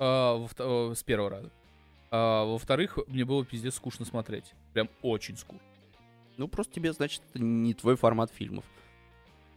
[0.00, 1.50] э, во э, с первого раза,
[2.10, 5.62] а, во-вторых, мне было пиздец скучно смотреть, прям очень скучно.
[6.36, 8.64] Ну, просто тебе, значит, это не твой формат фильмов.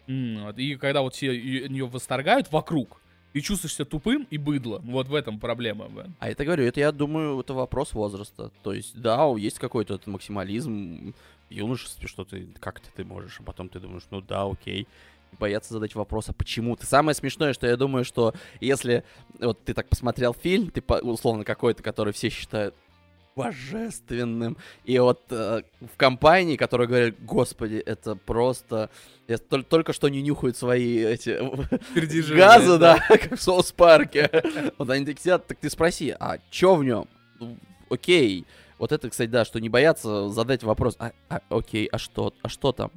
[0.10, 1.28] И когда вот все
[1.69, 3.00] нее восторгают вокруг,
[3.34, 4.80] ты чувствуешь себя тупым и быдло.
[4.84, 5.88] Вот в этом проблема.
[5.88, 6.15] Бен.
[6.19, 8.52] А это, говорю, это, я думаю, это вопрос возраста.
[8.63, 11.13] То есть, да, есть какой-то этот максимализм
[11.50, 14.88] в юношестве, что ты как-то ты можешь, а потом ты думаешь, ну да, окей.
[15.32, 16.76] И боятся задать вопрос, а почему?
[16.76, 19.04] Ты самое смешное, что я думаю, что если
[19.39, 22.74] вот ты так посмотрел фильм, ты условно какой-то, который все считают
[23.43, 28.89] божественным, и вот э, в компании, которые говорят, господи, это просто...
[29.28, 31.38] Я тол- только что не нюхают свои эти
[32.34, 34.30] газы, да, как в соус-парке.
[34.78, 37.08] Вот они так сидят, так ты спроси, а чё в нем?
[37.89, 38.45] Окей.
[38.78, 42.49] Вот это, кстати, да, что не боятся задать вопрос, а, а, окей, а что, а
[42.49, 42.91] что там?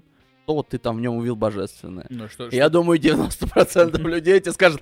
[0.45, 2.07] Что вот ты там в нем увидел божественное?
[2.09, 4.81] Ну, что, Я думаю, 90% людей тебе скажут,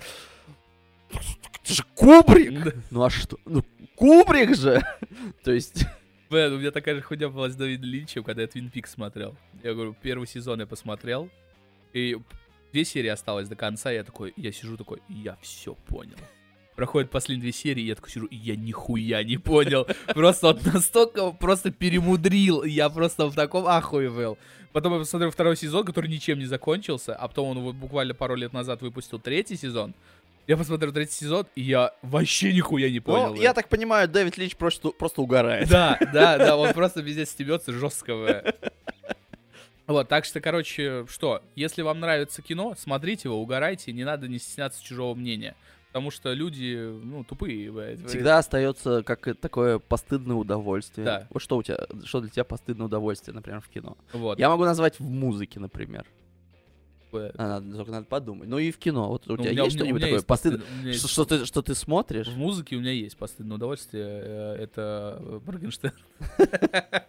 [1.63, 2.75] это же Кубрик!
[2.89, 3.37] Ну а что?
[3.45, 3.63] Ну,
[3.95, 4.81] Кубрик же!
[5.43, 5.85] То есть,
[6.29, 9.35] Бен, у меня такая же хуйня была с Давидом Линчем, когда я Твин Пик смотрел.
[9.63, 11.29] Я говорю, первый сезон я посмотрел,
[11.93, 12.17] и
[12.71, 16.17] две серии осталось до конца, и я такой, я сижу такой, я все понял.
[16.75, 19.85] Проходят последние две серии, и я такой сижу, я нихуя не понял.
[20.07, 24.37] Просто вот настолько просто перемудрил, я просто в таком ахуе был.
[24.71, 28.53] Потом я посмотрел второй сезон, который ничем не закончился, а потом он буквально пару лет
[28.53, 29.93] назад выпустил третий сезон.
[30.47, 33.35] Я посмотрел третий сезон, и я вообще нихуя не понял.
[33.35, 35.69] ну, я так понимаю, Дэвид Линч просто, просто угорает.
[35.69, 38.15] Да, да, да, он просто везде стебется жестко.
[38.15, 38.53] бля.
[39.87, 44.39] Вот, так что, короче, что, если вам нравится кино, смотрите его, угорайте, не надо не
[44.39, 45.55] стесняться чужого мнения.
[45.91, 48.07] Потому что люди, ну, тупые, блядь.
[48.07, 51.03] Всегда остается как такое постыдное удовольствие.
[51.03, 51.27] Да.
[51.29, 53.97] Вот что у тебя, что для тебя постыдное удовольствие, например, в кино?
[54.13, 54.39] Вот.
[54.39, 56.05] Я могу назвать в музыке, например.
[57.13, 58.47] А, надо, только надо подумать.
[58.47, 59.09] Ну и в кино.
[59.09, 61.45] Вот у Ну, тебя есть у меня- у что-нибудь такое есть постыд- есть- что ты,
[61.45, 62.27] что ты смотришь?
[62.27, 64.05] В музыке у меня есть постыдное удовольствие.
[64.07, 65.93] э, Это э, Моргенштерн.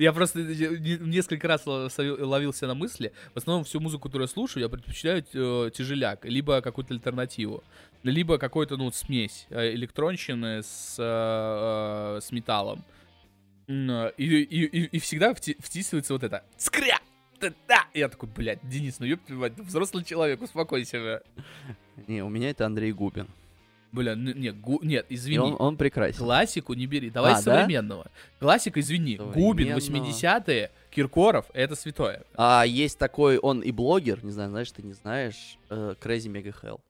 [0.00, 3.12] Я просто не- несколько раз лови- ловился на мысли.
[3.34, 7.62] В основном всю музыку, которую я слушаю, я предпочитаю э, тяжеляк, либо какую-то альтернативу,
[8.02, 10.96] либо какую-то, ну, смесь электронщины с,
[12.20, 12.84] с металлом.
[13.68, 16.98] И, и, и всегда вти- втисывается вот это «Скря!»
[17.40, 17.86] Да-да!
[17.94, 20.98] Я такой, блядь, Денис, ну ёб твою мать, ты взрослый человек, успокойся.
[20.98, 21.22] бля».
[22.06, 23.28] Не, у меня это Андрей Губин.
[23.92, 25.38] Бля, ну, нет, гу- нет, И извини.
[25.40, 26.18] он, он прекрасен.
[26.18, 27.10] Классику не бери.
[27.10, 27.42] Давай А, да?
[27.42, 28.06] современного.
[28.38, 29.16] Классика, извини.
[29.16, 30.10] Губин, Современного.
[30.10, 32.22] 80-е, Киркоров, это святое.
[32.36, 36.54] А есть такой, он и блогер, не знаю, знаешь, ты не знаешь, э, Crazy Mega
[36.62, 36.80] Hell.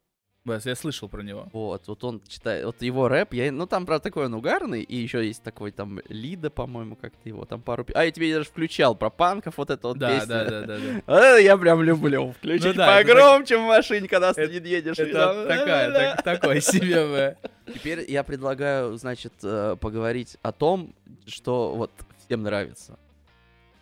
[0.42, 1.48] Бас, Я слышал про него.
[1.52, 4.96] Вот, вот он читает, вот его рэп, я, ну там, правда, такой он угарный, и
[4.96, 7.84] еще есть такой там Лида, по-моему, как-то его, там пару...
[7.92, 10.26] А, я тебе даже включал про панков, вот это вот Да, песня.
[10.26, 11.02] да, да, да, да.
[11.06, 12.32] Вот это я прям люблю.
[12.32, 14.98] Включить Ну да, погромче в машине, когда ты это- не едешь.
[14.98, 17.36] Это там- такая, так- такое себе.
[17.66, 20.94] Теперь я предлагаю, значит, э, поговорить о том,
[21.26, 21.90] что вот
[22.24, 22.98] всем нравится.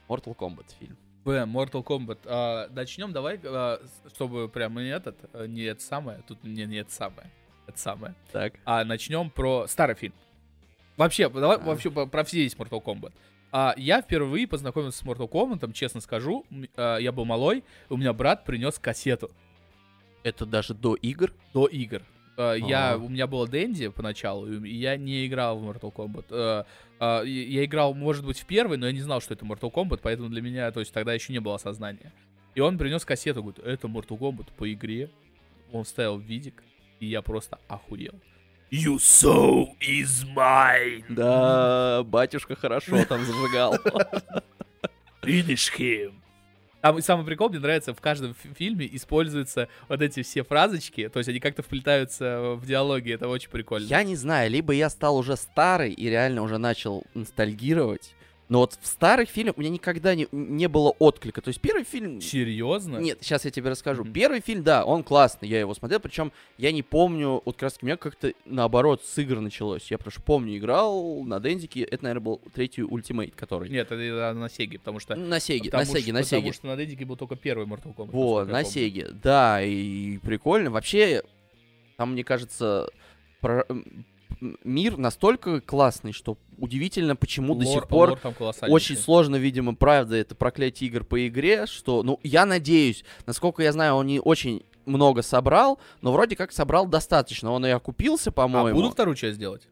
[0.08, 0.96] Mortal Kombat фильм.
[1.28, 2.20] Бля, Mortal Kombat.
[2.24, 3.82] А, начнем давай, а,
[4.14, 7.30] чтобы прям не этот, а, не это самое, тут не, не это самое,
[7.66, 8.14] это самое.
[8.32, 8.54] Так.
[8.64, 10.14] А начнем про старый фильм.
[10.96, 11.60] Вообще, давай А.
[11.60, 13.12] вообще про все есть Mortal Kombat.
[13.52, 16.46] А, я впервые познакомился с Mortal Kombat, честно скажу.
[16.76, 19.30] А, я был малой, у меня брат принес кассету.
[20.22, 21.34] Это даже до игр.
[21.52, 22.04] до игр.
[22.38, 26.64] Э, Я, у меня было Дэнди поначалу, и я не играл в Mortal Kombat.
[27.00, 29.72] Э, и- Я играл, может быть, в первый, но я не знал, что это Mortal
[29.72, 32.12] Kombat, поэтому для меня, то есть тогда еще не было осознания.
[32.54, 35.10] И он принес кассету, говорит, это Mortal Kombat по игре.
[35.72, 36.62] Он вставил видик,
[37.00, 38.14] и я просто охуел.
[38.70, 41.04] You soul is mine.
[41.08, 43.74] Да, батюшка хорошо там зажигал.
[45.22, 46.12] Finish him.
[46.80, 51.18] Там самый прикол, мне нравится, в каждом фи- фильме используются вот эти все фразочки, то
[51.18, 53.86] есть они как-то вплетаются в диалоги, это очень прикольно.
[53.86, 58.14] Я не знаю, либо я стал уже старый и реально уже начал ностальгировать,
[58.48, 61.42] но вот в старых фильмах у меня никогда не, не было отклика.
[61.42, 62.20] То есть первый фильм...
[62.20, 62.98] Серьезно?
[62.98, 64.04] Нет, сейчас я тебе расскажу.
[64.04, 64.12] Мгм.
[64.12, 67.78] Первый фильм, да, он классный, я его смотрел, причем я не помню, вот как раз
[67.82, 69.90] у меня как-то наоборот с игр началось.
[69.90, 73.68] Я просто помню, играл на Дендике, это, наверное, был третий ультимейт, который...
[73.68, 75.14] Нет, это это на Сеге, потому что...
[75.14, 76.52] На Сеге, потому на Сеге, на Потому Сеге.
[76.52, 78.10] что на Дедике был только первый Mortal Kombat.
[78.12, 78.64] Вот, я на.
[78.64, 80.70] Сеге, да, и прикольно.
[80.70, 81.22] Вообще,
[81.96, 82.88] там, мне кажется,
[83.40, 83.66] про-
[84.64, 88.18] мир настолько классный, что удивительно, почему до Лор- сих пор
[88.68, 93.72] очень сложно, видимо, правда, это проклятие игр по игре, что, ну, я надеюсь, насколько я
[93.72, 97.50] знаю, он не очень много собрал, но вроде как собрал достаточно.
[97.52, 98.74] Он и окупился, А, по-моему.
[98.78, 99.68] будут вторую часть делать?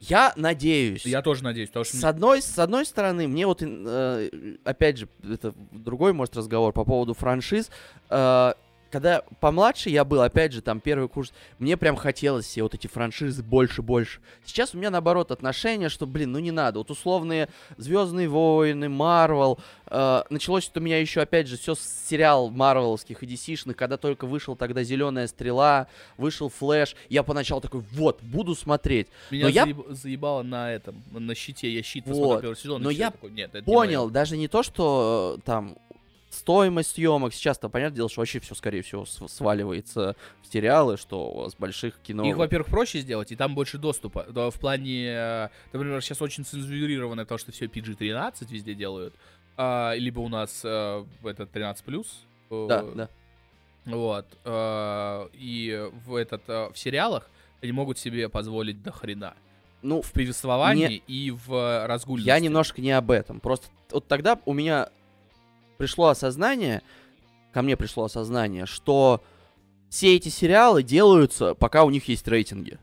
[0.00, 1.06] Я надеюсь.
[1.06, 1.96] Я тоже надеюсь, потому что...
[1.96, 6.84] С одной, с одной стороны, мне вот, э, опять же, это другой, может, разговор по
[6.84, 7.70] поводу франшиз.
[8.10, 8.52] Э,
[8.96, 12.86] когда помладше я был, опять же, там первый курс, мне прям хотелось все вот эти
[12.86, 14.20] франшизы больше-больше.
[14.46, 16.78] Сейчас у меня, наоборот, отношение, что, блин, ну не надо.
[16.78, 19.58] Вот условные Звездные войны, Марвел.
[19.88, 23.98] э, началось это у меня еще, опять же, все с сериал марвеловских и DC-шных, когда
[23.98, 26.96] только вышел тогда Зеленая стрела, вышел Флэш.
[27.10, 29.08] Я поначалу такой, вот, буду смотреть.
[29.30, 31.70] Меня но я- заеб- заебало на этом, на щите.
[31.70, 32.12] Я щит Вот.
[32.14, 32.82] посмотрел первый сезон.
[32.82, 34.10] Но я такой, нет, это не понял, моё».
[34.10, 35.76] даже не то, что э, там
[36.36, 41.48] стоимость съемок, сейчас-то понятное дело, что вообще все, скорее всего, св- сваливается в сериалы, что
[41.50, 42.24] с больших кино...
[42.28, 44.26] Их, во-первых, проще сделать, и там больше доступа.
[44.30, 49.14] Да, в плане, э, например, сейчас очень цензурировано, потому что все PG-13 везде делают.
[49.56, 52.06] А, либо у нас э, это 13+.
[52.50, 53.08] э, Да, да.
[53.86, 54.26] Вот.
[54.44, 57.30] э, и в, этот, э, в сериалах
[57.62, 59.34] они могут себе позволить до хрена.
[59.82, 62.26] Ну, В повествовании и в э, разгульности.
[62.28, 63.40] я немножко не об этом.
[63.40, 64.88] Просто вот тогда у меня
[65.76, 66.82] пришло осознание,
[67.52, 69.22] ко мне пришло осознание, что
[69.88, 72.78] все эти сериалы делаются, пока у них есть рейтинги.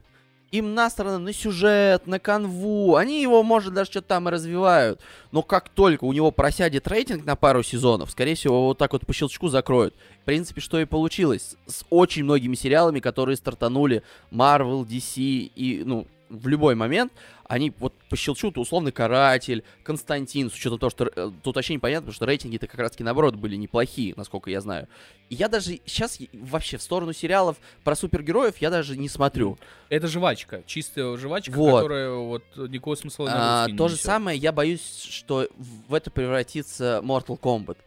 [0.51, 2.95] Им насрано на сюжет, на канву.
[2.95, 5.01] Они его, может, даже что-то там и развивают.
[5.32, 9.06] Но как только у него просядет рейтинг на пару сезонов, скорее всего, вот так вот
[9.08, 9.95] по щелчку закроют.
[10.21, 11.56] В принципе, что и получилось.
[11.65, 17.12] С очень многими сериалами, которые стартанули Marvel, DC и, ну, в любой момент,
[17.45, 21.75] они вот по щелчку, то условный Каратель, Константин, с учетом того, что э, тут вообще
[21.75, 24.88] непонятно, потому что рейтинги-то как раз-таки наоборот были неплохие, насколько я знаю.
[25.29, 29.59] И я даже сейчас вообще в сторону сериалов про супергероев я даже не смотрю.
[29.89, 31.81] Это жвачка, чистая жвачка, Вот.
[31.81, 34.05] которая вот никакого смысла А, не то же несет.
[34.05, 37.77] самое, я боюсь, что в это превратится Mortal Kombat.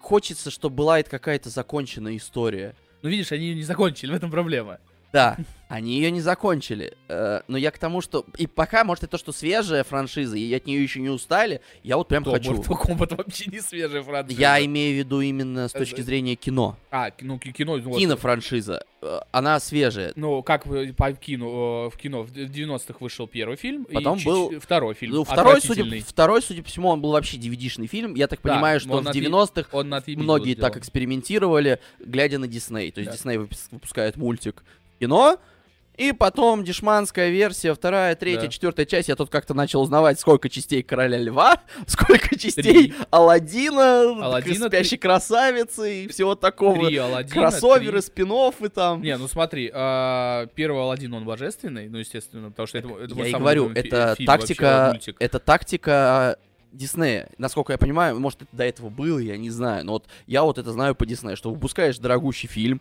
[0.00, 2.74] Хочется, чтобы была какая-то законченная история.
[3.02, 4.78] Ну видишь, они не закончили, в этом проблема.
[5.12, 5.36] Да,
[5.68, 6.94] они ее не закончили.
[7.08, 8.26] Э, Но я к тому, что...
[8.36, 11.96] И пока, может, это то, что свежая франшиза, и от нее еще не устали, я
[11.96, 12.52] вот прям хочу.
[12.52, 14.38] Mortal Kombat вообще не свежая франшиза.
[14.40, 16.76] Я имею в виду именно с точки зрения кино.
[16.90, 17.76] А, ну, ки- кино...
[17.78, 18.84] ну, Кинофраншиза.
[19.00, 20.12] Э, Она свежая.
[20.14, 20.64] Ну, как
[20.96, 25.14] по кино, э, в кино в 90-х вышел первый фильм, Потом и был- второй фильм,
[25.14, 28.14] Ну, второй, судя, второй, судя по всему, он был вообще DVD-шный фильм.
[28.14, 32.46] Я так понимаю, что в отъе- 90-х Он на отъебись многие так экспериментировали, глядя на
[32.46, 32.90] Дисней.
[32.90, 33.12] То есть.
[33.12, 34.62] Дисней выпус- выпускает мультик
[35.02, 35.36] кино,
[35.96, 38.48] и потом дешманская версия, вторая, третья, Да.
[38.48, 39.08] четвертая часть.
[39.08, 42.94] Я тут как-то начал узнавать, сколько частей Короля Льва, сколько частей Три.
[43.10, 46.86] Аладдина, Аладдина Спящей красавицы и всего такого.
[46.86, 49.02] Три Аладдина, Кроссоверы, три- спин и там.
[49.02, 53.26] Не, ну смотри, а, первый Аладдин, он божественный, ну, естественно, потому что это, это Я
[53.26, 55.16] и говорю, это фильм вообще, тактика, мультик.
[55.18, 56.38] это тактика
[56.72, 57.28] Диснея.
[57.36, 59.84] Насколько я понимаю, может, это до этого было, я не знаю.
[59.84, 62.80] Но вот я вот это знаю по Диснею, что выпускаешь дорогущий фильм,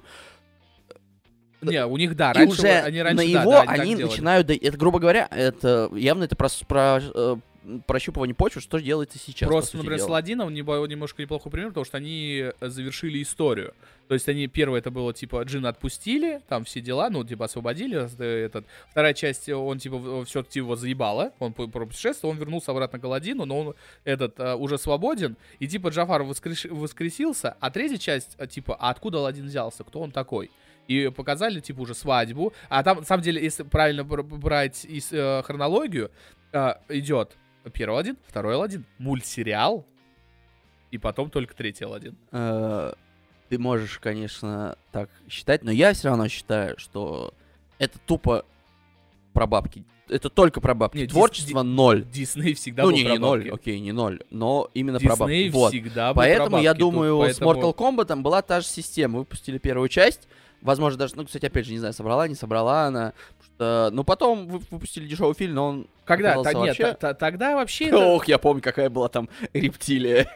[1.62, 3.96] Не, у них, да, и раньше, уже они раньше, на да, его да, так они
[3.96, 4.12] делали.
[4.12, 4.48] начинают...
[4.48, 7.36] да- Это, грубо говоря, это явно это про, про э,
[7.86, 9.48] прощупывание почвы, что делается сейчас.
[9.48, 10.16] Просто, например, с дела.
[10.18, 13.74] Аладдином небо- немножко неплохой пример, потому что они э, завершили историю.
[14.08, 18.10] То есть они, первое это было, типа, Джина отпустили, там все дела, ну, типа, освободили
[18.20, 18.66] э, этот.
[18.90, 23.46] Вторая часть, он, типа, все-таки его заебало, он про путешествие, он вернулся обратно к Аладдину,
[23.46, 28.90] но он, этот, уже свободен, и, типа, Джафар воскреш- воскресился, а третья часть, типа, а
[28.90, 30.50] откуда Аладдин взялся, кто он такой?
[30.88, 32.54] И показали, типа, уже свадьбу.
[32.70, 36.12] А там, на самом деле, если правильно бр- брать из, э, хронологию,
[36.52, 37.38] э, идет
[37.74, 39.86] первый Аладдин, второй Аладдин, мультсериал,
[40.90, 42.18] и потом только третий Аладдин.
[42.32, 42.94] Э,
[43.50, 47.34] Ты можешь, конечно, так считать, но я все равно считаю, что
[47.80, 48.46] это тупо
[49.34, 49.84] про бабки.
[50.08, 50.98] Это только про бабки.
[50.98, 52.04] Не, Дис- Творчество ноль.
[52.06, 53.54] Дисней всегда Ну, был не, про не ноль, бабки.
[53.62, 55.34] окей, не ноль, но именно про бабки.
[55.34, 55.72] Дисней Вот.
[55.74, 56.80] всегда был про Поэтому я бабки.
[56.80, 59.20] Тут думаю, поэтому- с Mortal Kombat была та же система.
[59.20, 60.28] Выпустили первую часть.
[60.62, 63.14] Возможно, даже, ну, кстати, опять же, не знаю, собрала, не собрала она.
[63.44, 65.88] Что, ну, потом вы- выпустили дешевый фильм, но он...
[66.06, 66.34] Когда?
[66.44, 67.86] Та- нет, вообще- та- та- тогда вообще...
[67.86, 70.32] это- Ох, я помню, какая была там рептилия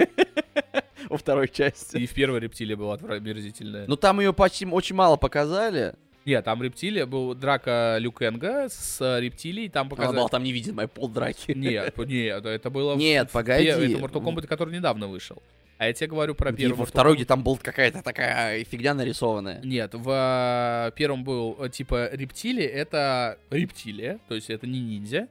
[1.09, 1.97] во второй части.
[1.97, 3.85] И в первой рептилия была отвратительная.
[3.87, 5.93] Ну, там ее почти очень мало показали.
[6.25, 10.15] Нет, там рептилия, был драка Люкенга с рептилией, там Она показали...
[10.17, 11.51] была там невидимая полдраки.
[11.51, 12.95] Нет, нет, это было...
[12.95, 13.65] Нет, в- погоди.
[13.65, 15.41] Это Mortal Kombat, который недавно вышел.
[15.77, 18.63] А я тебе говорю про И первый во Mortal второй, где там была какая-то такая
[18.63, 19.61] фигня нарисованная.
[19.63, 25.27] Нет, в первом был э, типа рептилия, это рептилия, то есть это не ниндзя.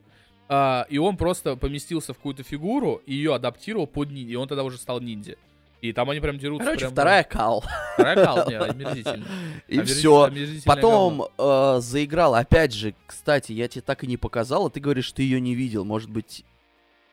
[0.47, 4.47] А, и он просто поместился в какую-то фигуру и ее адаптировал под ниндзя, и он
[4.47, 5.37] тогда уже стал ниндзя.
[5.81, 6.65] И там они прям дерутся.
[6.65, 7.65] Короче, прям, вторая кал.
[7.95, 9.27] Вторая кал, не, омерзительно.
[9.69, 10.65] И Омерзитель- все.
[10.65, 15.11] Потом э, заиграл, опять же, кстати, я тебе так и не показал, а ты говоришь,
[15.13, 15.85] ты ее не видел.
[15.85, 16.45] Может быть,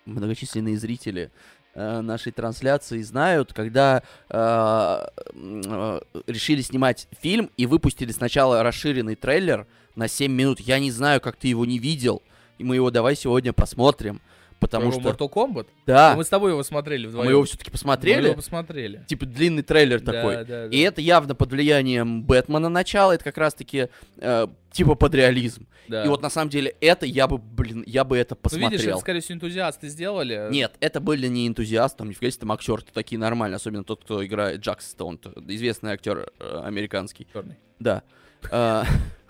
[0.05, 1.31] многочисленные зрители
[1.75, 10.07] нашей трансляции знают, когда э, э, решили снимать фильм и выпустили сначала расширенный трейлер на
[10.07, 10.59] 7 минут.
[10.59, 12.21] Я не знаю, как ты его не видел,
[12.57, 14.21] и мы его давай сегодня посмотрим.
[14.61, 15.67] Потому Твоего что, Mortal Kombat?
[15.87, 17.29] да, Мы с тобой его смотрели мы вдвоем.
[17.31, 18.25] его все-таки Мы посмотрели.
[18.27, 19.03] его посмотрели.
[19.07, 20.35] Типа длинный трейлер Да, такой.
[20.35, 20.65] да, да.
[20.67, 25.67] И это явно под влиянием Бэтмена начала, это как раз-таки э, типа под реализм.
[25.87, 26.05] Да.
[26.05, 28.69] И вот на самом деле это я бы, блин, я бы это Ну, видишь, это,
[28.69, 28.99] посмотрел.
[28.99, 30.47] скорее всего, энтузиасты сделали.
[30.51, 34.23] Нет, это были не энтузиасты, там нифига себе там актеры такие нормальные, особенно тот, кто
[34.23, 37.27] играет Джак Стоун, известный актер э, американский.
[37.33, 37.55] Чёрный.
[37.79, 38.03] Да.
[38.51, 38.85] А,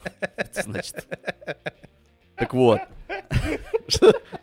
[0.53, 1.07] значит.
[2.41, 2.81] Так вот.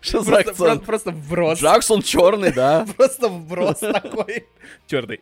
[0.01, 0.85] Что за акцент?
[0.85, 1.59] просто, вброс.
[1.59, 2.87] Джексон черный, да.
[2.97, 4.47] Просто вброс такой.
[4.87, 5.21] Черный.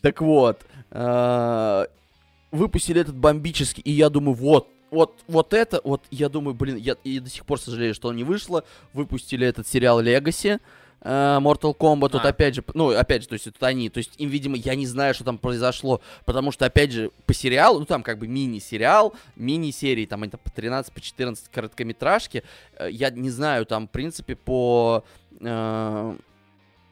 [0.00, 1.86] Так вот, э,
[2.50, 6.96] выпустили этот бомбический, и я думаю, вот, вот, вот это, вот, я думаю, блин, я,
[7.04, 8.64] и до сих пор сожалею, что он не вышло.
[8.92, 10.58] Выпустили этот сериал э,
[11.04, 12.28] Mortal Kombat, тут А.
[12.28, 14.86] опять же, ну, опять же, то есть это они, то есть им, видимо, я не
[14.86, 19.12] знаю, что там произошло, потому что, опять же, по сериалу, ну, там как бы мини-сериал,
[19.36, 22.44] мини-серии, там это по 13, по 14 короткометражки,
[22.78, 25.04] э, я не знаю, там, в принципе, по...
[25.40, 26.16] э,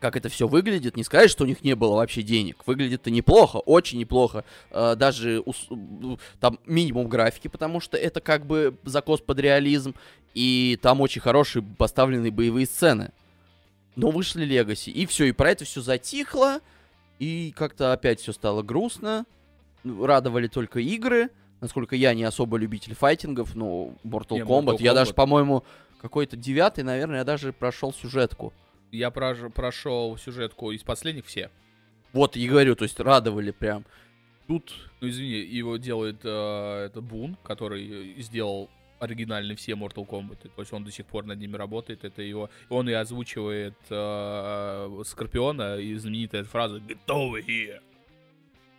[0.01, 2.62] как это все выглядит, не сказать, что у них не было вообще денег.
[2.66, 4.44] Выглядит-то неплохо, очень неплохо.
[4.70, 9.94] Э, даже ус- ну, там минимум графики, потому что это как бы закос под реализм.
[10.33, 13.12] И там очень хорошие поставленные боевые сцены.
[14.01, 14.91] Но вышли Легаси.
[14.91, 16.61] И все, и про это все затихло.
[17.19, 19.27] И как-то опять все стало грустно.
[19.85, 21.31] Ну, Радовали только игры.
[21.61, 24.65] Насколько я не особо любитель файтингов, но Mortal Не, Kombat.
[24.77, 25.15] Mortal Я даже, Kombat.
[25.15, 25.65] по-моему,
[26.01, 28.53] какой-то девятый, наверное, я даже прошел сюжетку.
[28.91, 31.51] Я прож- прошел сюжетку из последних все.
[32.13, 33.85] Вот, и говорю, то есть радовали прям.
[34.49, 38.69] Тут Ну, извини, его делает э, это Бун, который э, сделал
[39.01, 40.51] оригинальные все Mortal Kombat.
[40.55, 42.05] То есть он до сих пор над ними работает.
[42.05, 42.51] Это его...
[42.69, 47.81] Он и озвучивает э, Скорпиона и знаменитая фраза «Get over here».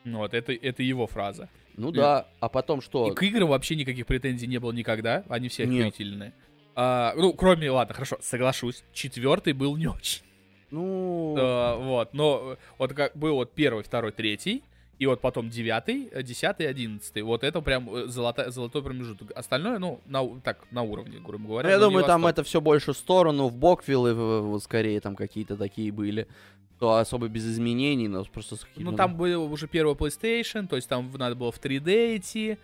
[0.04, 1.50] Ну Вот, это, это его фраза.
[1.76, 3.10] Ну да, а потом что?
[3.12, 6.34] И к играм вообще никаких претензий не было никогда, они все охуительные.
[6.76, 10.24] А, ну, кроме, ладно, хорошо, соглашусь, четвертый был не очень.
[10.70, 14.64] Ну, А, вот, но э, вот как был вот первый, второй, третий,
[15.02, 17.24] и вот потом девятый, э, десятый, одиннадцатый.
[17.24, 19.32] Вот это прям э, золота- золотой промежуток.
[19.36, 21.70] Остальное, ну, на, так, на уровне, грубо говоря.
[21.70, 25.00] Ну, я не думаю, там это все больше в сторону, в Боквиллы, в- вот скорее
[25.02, 26.28] там какие-то такие были.
[26.80, 28.66] То особо без изменений, но просто с.
[28.76, 32.58] Ну, там был уже первый PlayStation, то есть там надо было в 3D идти,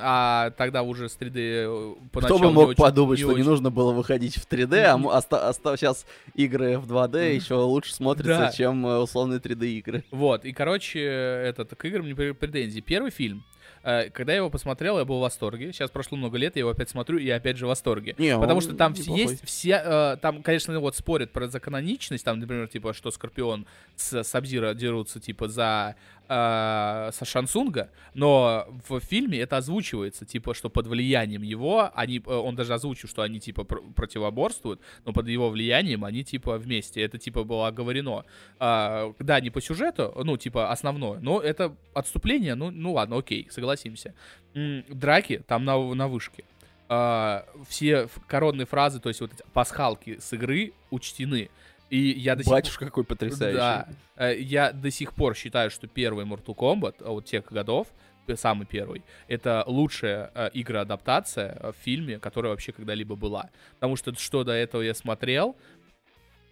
[0.00, 3.32] а тогда уже с 3D э, Кто поначалу бы не мог очень- подумать, не что
[3.32, 3.50] не очень.
[3.50, 7.94] нужно было выходить в 3D, а м- оста- оста- сейчас игры в 2D еще лучше
[7.94, 8.52] смотрятся, Да.
[8.52, 10.04] чем э, условные 3D игры.
[10.10, 12.80] Вот, и, короче, этот, к играм не пр- претензий.
[12.80, 13.44] Первый фильм,
[13.82, 15.72] э, когда я его посмотрел, я был в восторге.
[15.72, 18.14] Сейчас прошло много лет, я его опять смотрю, и я опять же в восторге.
[18.18, 19.20] Не, Потому что там вс- неплохой.
[19.22, 24.24] есть все, э, там, конечно, вот спорят про заканоничность, там, например, типа, что Скорпион с
[24.24, 25.94] Сабзира дерутся, типа, за
[26.28, 32.34] э, со Шансунга, но в фильме это озвучивается, типа, что под влиянием его, они, э,
[32.34, 37.02] он даже озвучил, что они, типа, пр- противоборствуют, но под его влиянием они, типа, вместе.
[37.02, 38.24] Это, типа, было оговорено.
[38.58, 43.48] А, да, не по сюжету, ну, типа, основное, но это отступление, ну, ну ладно, окей,
[43.50, 44.14] согласимся.
[44.54, 46.44] Драки там на, на вышке.
[46.88, 51.50] А, все коронные фразы, то есть вот эти пасхалки с игры учтены.
[51.90, 52.56] И я до сих пор...
[52.58, 53.56] Батюшка какой потрясающий.
[53.58, 53.88] Да.
[54.16, 57.86] Э, Я до сих пор считаю, что первый Mortal Kombat, а вот тех годов,
[58.26, 63.50] п- самый первый, это лучшая э, игра-адаптация э, в фильме, которая вообще когда-либо была.
[63.74, 65.54] Потому что что до этого я смотрел,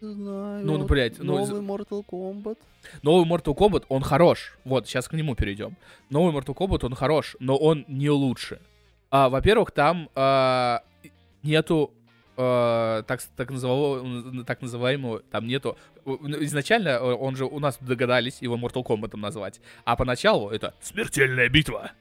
[0.00, 2.58] Знаю, Ну, ну, блядь, ну, Новый Mortal Kombat.
[3.02, 4.58] новый Mortal Kombat, он хорош.
[4.64, 5.76] Вот, сейчас к нему перейдем.
[6.10, 8.60] Новый Mortal Kombat, он хорош, но он не лучше.
[9.10, 10.82] А, во-первых, там а,
[11.42, 11.94] нету
[12.36, 15.76] а, так, так, называемого, так называемого, там нету...
[16.04, 21.48] Изначально э, он же, у нас догадались его Mortal Kombat назвать, а поначалу это смертельная
[21.48, 21.92] битва.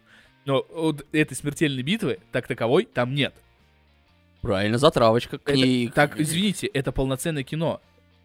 [0.46, 3.34] Но вот этой смертельной битвы, так таковой, там нет.
[4.42, 5.88] Правильно, затравочка к Это- ней.
[5.90, 7.80] так, извините, это полноценное кино.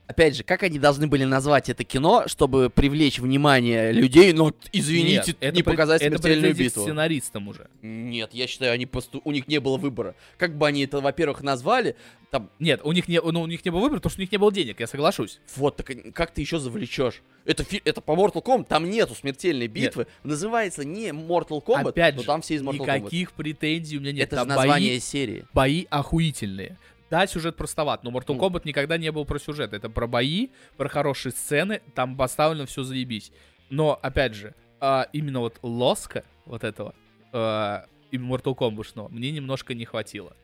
[0.09, 5.32] Опять же, как они должны были назвать это кино, чтобы привлечь внимание людей, но, извините,
[5.32, 6.82] Нет, это не пред- показать это смертельную к битву?
[6.82, 7.68] сценаристам уже.
[7.82, 9.20] Нет, я считаю, они просто...
[9.22, 10.14] у них не было выбора.
[10.38, 11.94] Как бы они это, во-первых, назвали,
[12.30, 14.32] там, Нет, у них не, ну, у них не было выбора, потому что у них
[14.32, 15.40] не было денег, я соглашусь.
[15.56, 17.22] вот, так как ты еще завлечешь?
[17.44, 20.06] Это, фи- это по Mortal Kombat, там нету смертельной битвы.
[20.24, 22.98] Называется не Mortal Kombat, Опять но же, там все из Mortal Kombat.
[23.00, 24.22] никаких претензий у меня нет.
[24.28, 25.44] Это же Там название бои, серии.
[25.52, 26.78] бои охуительные.
[27.11, 28.38] Да, сюжет простоват, но Mortal Ну.
[28.38, 29.72] Kombat никогда не был про сюжет.
[29.72, 33.32] Это про бои, про хорошие сцены, там поставлено все заебись.
[33.70, 36.94] Но, опять же, а, именно вот лоска вот этого,
[37.32, 40.36] а, и Mortal Kombat, мне немножко не хватило.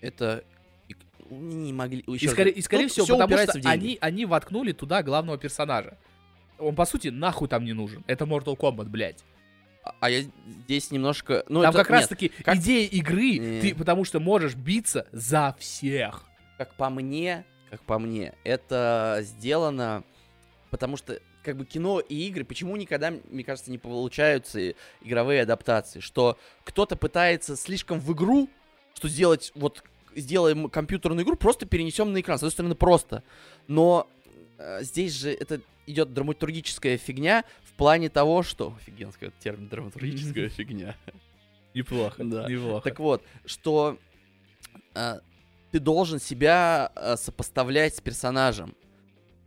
[0.00, 0.44] Это...
[0.88, 0.94] и-
[1.30, 2.00] Не могли...
[2.00, 5.02] И, еще раз скорее, и скорее тут всего, всё потому что они, они воткнули туда
[5.02, 5.98] главного персонажа.
[6.58, 8.04] Он, по сути, нахуй там не нужен.
[8.06, 9.24] Это Mortal Kombat, блядь.
[10.00, 10.24] А- я
[10.64, 11.44] здесь немножко...
[11.48, 13.60] Ну, там это- как раз нет, таки как- идея игры, Не.
[13.60, 16.24] ты потому что можешь биться за всех.
[16.56, 20.02] как по мне, как по мне, это сделано,
[20.70, 26.00] потому что как бы кино и игры, почему никогда, мне кажется, не получаются игровые адаптации,
[26.00, 28.50] что кто-то пытается слишком в игру,
[28.94, 29.84] что сделать вот
[30.16, 32.38] сделаем компьютерную игру, просто перенесем на экран.
[32.38, 33.22] С одной стороны, просто.
[33.68, 34.08] Но
[34.58, 38.74] э, здесь же это идет драматургическая фигня в плане того, что...
[38.80, 40.96] Офигенский термин драматургическая фигня.
[41.74, 42.48] Неплохо, Да.
[42.48, 42.88] неплохо.
[42.88, 43.98] Так вот, что
[44.94, 45.20] э,
[45.70, 48.74] ты должен себя э, сопоставлять с персонажем.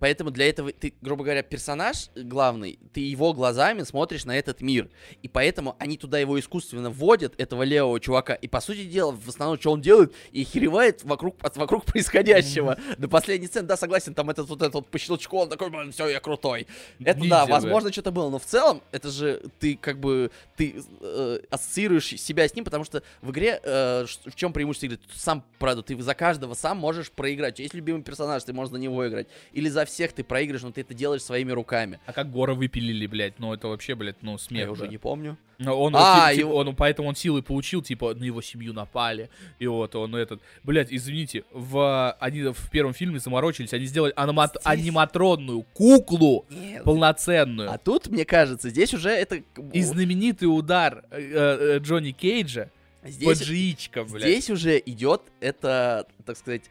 [0.01, 4.89] Поэтому для этого ты, грубо говоря, персонаж главный, ты его глазами смотришь на этот мир.
[5.21, 8.33] И поэтому они туда его искусственно вводят, этого левого чувака.
[8.33, 12.79] И по сути дела, в основном, что он делает, и херевает вокруг, вокруг происходящего.
[12.97, 16.07] До последней сцены, да, согласен, там этот вот этот вот по щелчку, он такой, все,
[16.07, 16.65] я крутой.
[16.99, 17.45] Это да, да.
[17.45, 22.47] возможно, что-то было, но в целом это же ты как бы ты э, ассоциируешь себя
[22.47, 24.99] с ним, потому что в игре э, в чем преимущество игры?
[25.13, 27.59] Сам, правда, ты за каждого сам можешь проиграть.
[27.59, 29.27] Есть любимый персонаж, ты можешь за него играть.
[29.53, 31.99] Или за всех ты проиграешь, но ты это делаешь своими руками.
[32.05, 34.65] А как Гора выпилили, блядь, ну это вообще, блядь, ну смех.
[34.65, 35.37] я уже не помню.
[35.59, 38.73] Но он, А, вот, типа, его- он, поэтому он силы получил, типа, на его семью
[38.73, 39.29] напали,
[39.59, 44.51] и вот он этот, блядь, извините, в, они в первом фильме заморочились, они сделали анимат-
[44.59, 46.83] Здесь- аниматронную куклу Нет.
[46.83, 47.71] полноценную.
[47.71, 49.43] А тут, мне кажется, здесь уже это...
[49.71, 52.69] И знаменитый удар э, э, Джонни Кейджа
[53.03, 54.23] по здесь, джичкам, блядь.
[54.23, 56.63] здесь уже идет это, так сказать,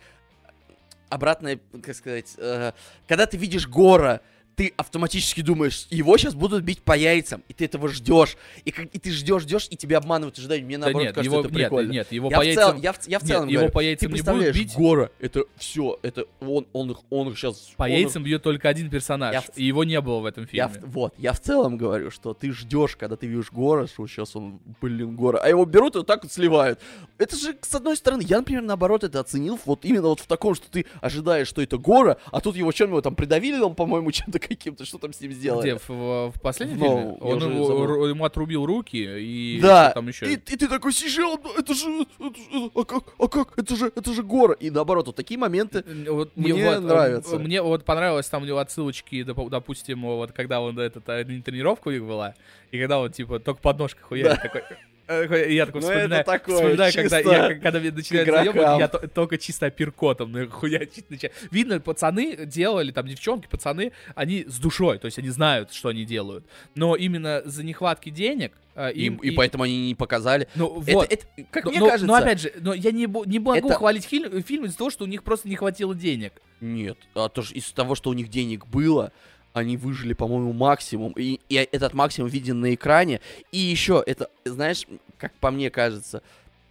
[1.10, 2.72] обратное, как сказать, э,
[3.06, 4.20] когда ты видишь Гора,
[4.60, 8.36] ты автоматически думаешь, его сейчас будут бить по яйцам, и ты этого ждешь.
[8.66, 10.62] И, и ты ждешь, ждешь, и тебя обманывают ожидания.
[10.62, 11.90] Мне Да наоборот нет, кажется, его, это нет, прикольно.
[11.92, 12.62] нет, его я, по яйцам...
[12.64, 14.74] целом, я, в, я в Нет, целом его говорю, по яйцам не будут бить.
[14.76, 17.70] Гора, это все, это он, он их, он их сейчас...
[17.78, 20.68] По яйцам бьет только один персонаж, Я в- и его не было в этом Я
[20.68, 20.86] фильме.
[20.86, 24.36] в- вот, я в целом говорю, что ты ждешь, когда ты видишь Гора, что сейчас
[24.36, 26.80] он, блин, Гора, а его берут и вот так вот сливают.
[27.16, 30.54] Это же, с одной стороны, я, например, наоборот это оценил вот именно вот в таком,
[30.54, 34.12] что ты ожидаешь, что это Гора, а тут его чем его там придавили, он, по-моему,
[34.12, 35.62] чем-то каким-то, что там с ним сделали.
[35.70, 37.32] Где, в, в- последнем новом, фильме?
[37.32, 40.26] Он его, ру- ему отрубил руки, и Да, там еще.
[40.26, 43.76] И, и ты такой сидишь, а, это же, это же- а как, а как, это
[43.76, 44.54] же, это же Гора.
[44.54, 47.38] И наоборот, вот такие моменты, Вот Мне вот, нравится.
[47.38, 51.88] Мне вот понравилось там у него отсылочки, доп- допустим, вот когда он этот э, тренировка
[51.88, 52.34] у них была,
[52.70, 54.48] и когда он типа только подножка хуярит Да.
[54.48, 54.62] такой.
[55.10, 58.88] Э, и Я такой Ну, вспоминаю, такое, вспоминаю, когда, я, когда мне начинают заебывать, я
[58.88, 61.34] то- только чисто апперкотом ну, хуячить начинаю.
[61.50, 66.04] Видно, пацаны делали, там девчонки, пацаны, они с душой, то есть они знают, что они
[66.04, 66.44] делают.
[66.74, 69.16] Но именно за нехватки денег э, и, им...
[69.16, 70.48] и поэтому они не показали.
[70.54, 72.06] Ну Это- вот, это, как но, мне но- кажется...
[72.06, 75.04] но опять же, но я не, не могу это- хвалить фильм, фильм из-за того, что
[75.04, 76.32] у них просто не хватило денег.
[76.60, 79.12] Нет, а то ж из того, что у них денег было,
[79.52, 81.12] они выжили, по-моему, максимум.
[81.12, 83.20] И, и этот максимум виден на экране.
[83.52, 84.86] И еще, это, знаешь,
[85.18, 86.22] как по мне кажется,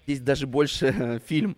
[0.06, 1.58] здесь даже больше фильм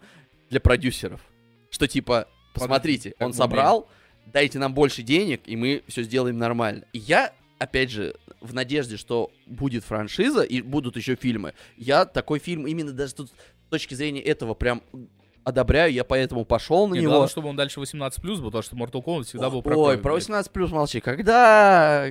[0.49, 1.21] для продюсеров.
[1.69, 3.87] Что типа, посмотрите, он собрал,
[4.25, 6.85] дайте нам больше денег, и мы все сделаем нормально.
[6.93, 12.39] И я, опять же, в надежде, что будет франшиза и будут еще фильмы, я такой
[12.39, 14.81] фильм именно даже тут с точки зрения этого прям
[15.43, 17.11] одобряю, я поэтому пошел на Не, него.
[17.11, 19.93] главное, чтобы он дальше 18 плюс был, потому что Mortal Kombat всегда был про Ой,
[19.93, 20.23] кровь, про блядь.
[20.23, 20.99] 18 плюс молчи.
[20.99, 22.07] Когда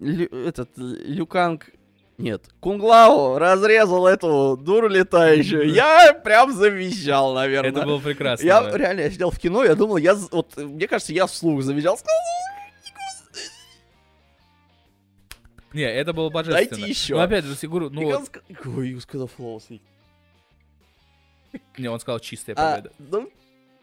[0.00, 1.70] Лю- этот Люканг
[2.18, 5.68] нет, Кунглау разрезал эту дуру летающую.
[5.72, 7.70] Я прям завизжал, наверное.
[7.70, 8.44] Это было прекрасно.
[8.44, 8.76] Я да.
[8.76, 11.98] реально я сидел в кино, я думал, я вот мне кажется, я вслух завизжал.
[15.72, 16.68] Не, это было божественно.
[16.68, 17.14] Дайте еще.
[17.14, 19.80] Ну, опять же, фигуру, ну, вот, сказал флоусы.
[21.78, 22.92] не, он сказал чистая А, победа.
[22.98, 23.30] ну,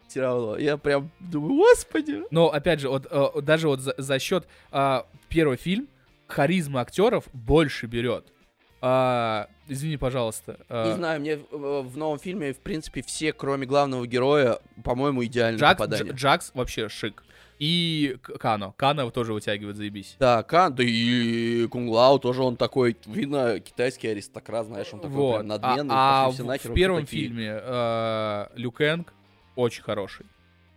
[0.08, 2.22] все равно, я прям думаю, господи.
[2.30, 5.88] Но, опять же, вот, э, даже вот за, за счет а, первый фильм
[6.28, 8.32] харизма актеров больше берет.
[8.80, 10.60] А, извини, пожалуйста.
[10.68, 15.24] а, Не знаю, мне в, в новом фильме, в принципе, все, кроме главного героя, по-моему,
[15.24, 15.80] идеальное Джакс.
[15.82, 17.24] Дж- Джакс вообще шик.
[17.58, 18.72] И Кано.
[18.76, 20.16] Кано его тоже вытягивает, заебись.
[20.18, 25.36] Да, Кан, да и Кунглау тоже он такой, видно, китайский аристократ, знаешь, он такой Вот.
[25.38, 25.94] прям надменный.
[25.94, 27.22] а а в, нахер, в первом такие.
[27.28, 29.12] фильме э, Лю Кэнг
[29.54, 30.26] очень хороший.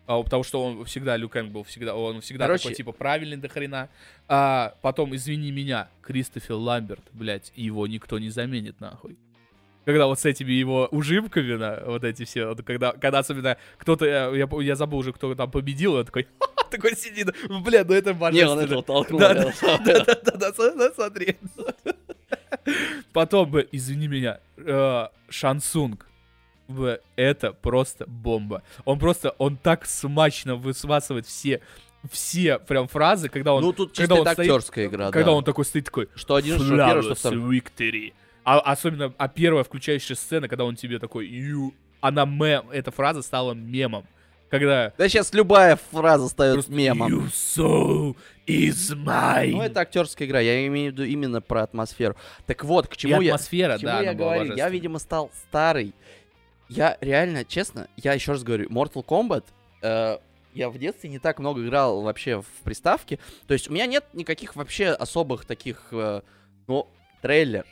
[0.07, 3.37] А, потому что он всегда, Лю Кэнг был всегда, он всегда Короче- такой, типа, правильный
[3.37, 3.89] до хрена.
[4.27, 9.17] А потом, извини меня, Кристофер Ламберт, блядь, его никто не заменит, нахуй.
[9.85, 14.05] Когда вот с этими его ужимками, на, вот эти все, вот когда, когда особенно кто-то,
[14.05, 16.27] э, я, я забыл уже, кто там победил, он такой,
[16.69, 17.27] такой сидит,
[17.63, 18.51] бля, ну это Не, божественно.
[18.53, 19.19] он этого толкнул.
[19.19, 21.37] Да-да-да, смотри.
[23.13, 26.05] Потом, бы, извини меня, э, Шансунг.
[27.15, 28.61] Это просто бомба.
[28.85, 31.61] Он просто, он так смачно высвасывает все,
[32.11, 35.37] все прям фразы, когда он, Ну, тут когда он это стоит- актерская игра, когда да.
[35.37, 37.39] он такой стоит такой, Что один, что первый, что второй.
[37.59, 38.13] victory.
[38.43, 43.23] А особенно, а первая включающая сцена, когда он тебе такой, you, она мем, эта фраза
[43.23, 44.05] стала мемом.
[44.49, 47.11] Когда Да сейчас любая фраза ставит просто мемом.
[47.11, 48.15] you soul
[48.47, 49.51] is mine.
[49.51, 52.15] Ну, это актерская игра, я имею в виду именно про атмосферу.
[52.47, 53.33] Так вот, к И чему я...
[53.35, 54.55] атмосфера, К чему да, я говорю?
[54.55, 55.93] Я, видимо, стал старый.
[56.67, 59.43] Я реально, честно, я еще раз говорю, Mortal Kombat,
[59.81, 60.17] э,
[60.53, 63.19] я в детстве не так много играл вообще в приставке.
[63.47, 66.21] То есть у меня нет никаких вообще особых таких, э,
[66.67, 66.87] ну,
[67.21, 67.65] трейлер.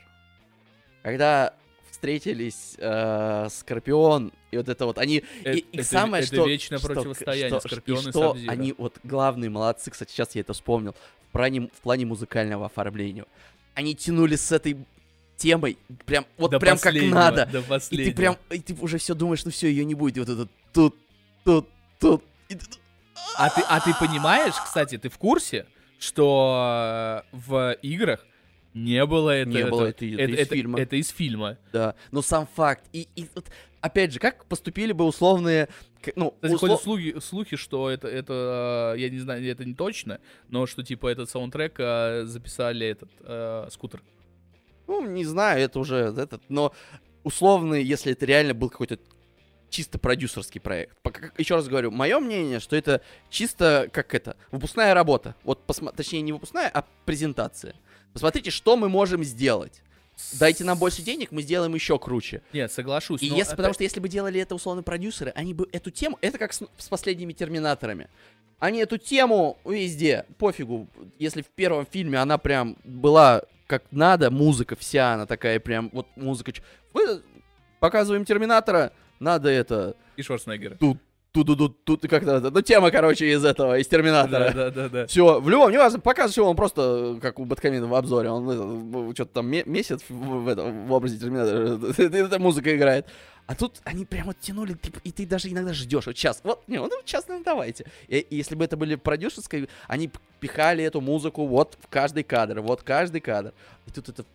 [1.03, 1.53] Когда
[1.89, 5.23] встретились э, Скорпион и вот это вот, они...
[5.43, 6.47] Э- и, и это- самое, это что...
[6.47, 8.51] вечное что- противостояние что- Скорпиона и и что Сабзира.
[8.51, 10.95] они вот главные молодцы, кстати, сейчас я это вспомнил,
[11.29, 13.25] в плане, в плане музыкального оформления.
[13.75, 14.77] Они тянули с этой
[15.35, 17.45] темой прям, вот До прям как надо.
[17.45, 17.59] До
[17.91, 20.17] И ты прям, и ты уже все думаешь, ну все, ее не будет.
[20.17, 20.95] И вот это тут,
[21.43, 21.69] тут,
[21.99, 22.23] тут.
[22.49, 22.65] И ты-
[23.37, 25.67] А ты, а ты понимаешь, кстати, ты в курсе,
[25.99, 28.25] что э, в играх
[28.83, 29.49] не было это...
[29.49, 30.79] Не было, это- это из фильма.
[30.79, 31.57] Это из фильма.
[31.73, 32.83] Да, но сам факт.
[32.93, 33.45] И, и вот,
[33.81, 35.67] опять же, как поступили бы условные,
[36.15, 39.73] ну, Кстати, услов- ходят слухи, слухи, что это, это, э, я не знаю, это не
[39.73, 40.19] точно,
[40.49, 44.01] но что, типа, этот саундтрек э, записали этот, э, скутер.
[44.87, 46.73] ну, не знаю, это уже этот, но
[47.23, 48.99] условные, если это реально был какой-то
[49.69, 50.95] чисто продюсерский проект.
[51.37, 55.35] Еще раз говорю, мое мнение, что это чисто как это, выпускная работа.
[55.43, 57.75] Вот, посма- точнее, не выпускная, а презентация.
[58.13, 59.81] Посмотрите, что мы можем сделать.
[60.39, 62.41] Дайте нам больше денег, мы сделаем еще круче.
[62.51, 63.21] Нет, соглашусь.
[63.21, 66.17] И если, потому опять- что если бы делали это условно продюсеры, они бы эту тему,
[66.21, 68.09] это как с, с последними терминаторами.
[68.57, 70.87] Они эту тему везде, пофигу,
[71.19, 76.07] если в первом фильме она прям была как надо, музыка вся, она такая прям, вот
[76.15, 76.53] музыка...
[76.93, 77.21] Мы
[77.79, 79.95] показываем Терминатора, надо это...
[80.15, 80.77] И Шварценеггера.
[80.77, 80.97] Тут,
[81.31, 84.51] тут, тут, тут, как-то, это, ну, тема, короче, из этого, из Терминатора.
[84.53, 85.07] Да, да, да.
[85.07, 89.33] Все, в любом, неважно, показывает его, он просто, как у Бэткамина в обзоре, он что-то
[89.33, 90.13] там ме- месяц в,
[90.43, 93.05] в этом, в образе Терминатора, эта музыка играет.
[93.45, 96.79] А тут они прямо тянули, ты- и ты даже иногда ждешь, вот сейчас, вот, не,
[96.79, 97.85] ну сейчас, ну давайте.
[98.07, 100.09] И, и если бы это были продюсерские, они
[100.41, 103.53] пихали эту музыку вот в каждый кадр, вот каждый кадр.
[103.85, 104.25] И тут это,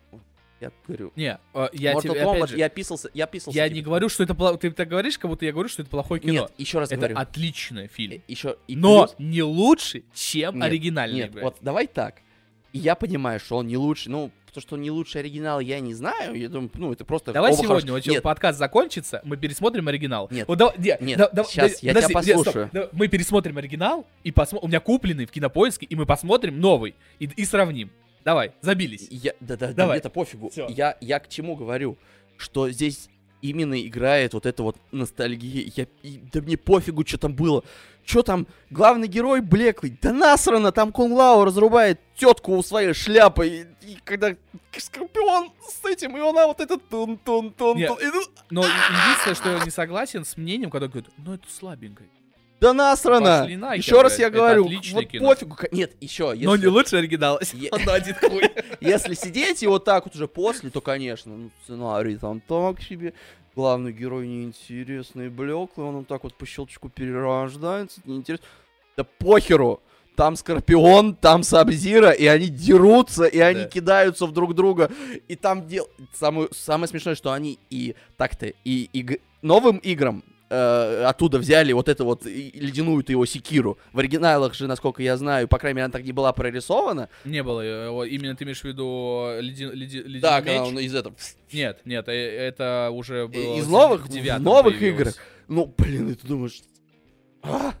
[0.63, 3.57] я говорю, Не, э, я Mortal тебе, Kombat, опять же, я писался, я писался.
[3.57, 4.57] я типа, не говорю, что это плохо.
[4.57, 6.33] Ты так говоришь, как будто я говорю, что это плохое кино.
[6.33, 7.17] Нет, еще раз это говорю.
[7.17, 8.21] отличный фильм.
[8.27, 11.19] Еще, и Но плюс- не лучше, чем Нет, оригинальный.
[11.21, 11.43] Нет, блядь.
[11.43, 12.21] вот давай так.
[12.71, 14.09] И я понимаю, что он не лучше.
[14.09, 16.35] Ну, то, что он не лучший оригинал, я не знаю.
[16.35, 17.33] Я думаю, ну, это просто...
[17.33, 20.27] Давай сегодня, хорош- вот сейчас Нет, подкаст закончится, мы пересмотрим оригинал.
[20.29, 20.47] Нет.
[20.47, 22.37] Вот давай- не, Нет, да- да- щас, да- я подожди, тебя не, стоп.
[22.45, 22.69] послушаю.
[22.71, 24.65] Да, мы пересмотрим оригинал и посмотрим.
[24.65, 27.89] У меня купленный в кинопоиске, и мы посмотрим новый и, и сравним.
[28.25, 29.07] Давай, забились.
[29.09, 29.97] я, да, да, да, Давай.
[29.97, 30.49] это пофигу.
[30.49, 30.67] Всё.
[30.69, 31.97] Я, я к чему говорю?
[32.37, 33.09] Что здесь
[33.41, 35.69] именно играет вот эта вот ностальгия.
[35.75, 37.63] Я, и- да мне пофигу, что там было.
[38.05, 39.97] Что там, главный герой блеклый?
[40.01, 43.47] Да насрано, там Кунг Лао разрубает тетку у своей шляпы.
[43.47, 44.35] И, и когда
[44.77, 47.89] Скорпион с этим, и она вот этот тун тун тун Нет.
[47.89, 47.99] тун.
[47.99, 52.03] и ну, Но единственное, что я не согласен с мнением, когда говорят, ну это слабенько.
[52.63, 53.45] Да насрано!
[53.47, 55.27] Нахер, Еще раз я говорю, вот кино.
[55.29, 55.57] пофигу.
[55.71, 57.39] Нет, еще, Но не если, лучше оригинала.
[57.53, 58.43] Е- Он на один хуй.
[58.79, 63.13] если сидеть и вот так вот уже после, то, конечно, ну, сценарий там так себе.
[63.55, 68.45] Главный герой неинтересный, блеклый, он вот так вот по щелчку перерождается, неинтересно.
[68.95, 69.81] Да похеру!
[70.15, 73.67] Там Скорпион, там Сабзира, и они дерутся, и они Да.
[73.67, 74.89] кидаются в друг друга.
[75.27, 75.89] И там дел...
[76.13, 80.23] Самое, самое смешное, что они и так-то, и, и новым играм
[80.53, 83.77] э, оттуда взяли вот эту вот ледяную его секиру.
[83.91, 87.09] В оригиналах же, насколько я знаю, по крайней мере, она так не была прорисована.
[87.25, 90.45] Не было, э, именно ты имеешь в виду леди- леди- ледяной Да, меч?
[90.45, 91.15] когда он из этого...
[91.51, 94.99] Нет, нет, э, это уже было Из новых, в новых появилось.
[95.01, 95.15] играх.
[95.47, 96.61] Ну, блин, и ты думаешь...
[97.41, 97.73] а,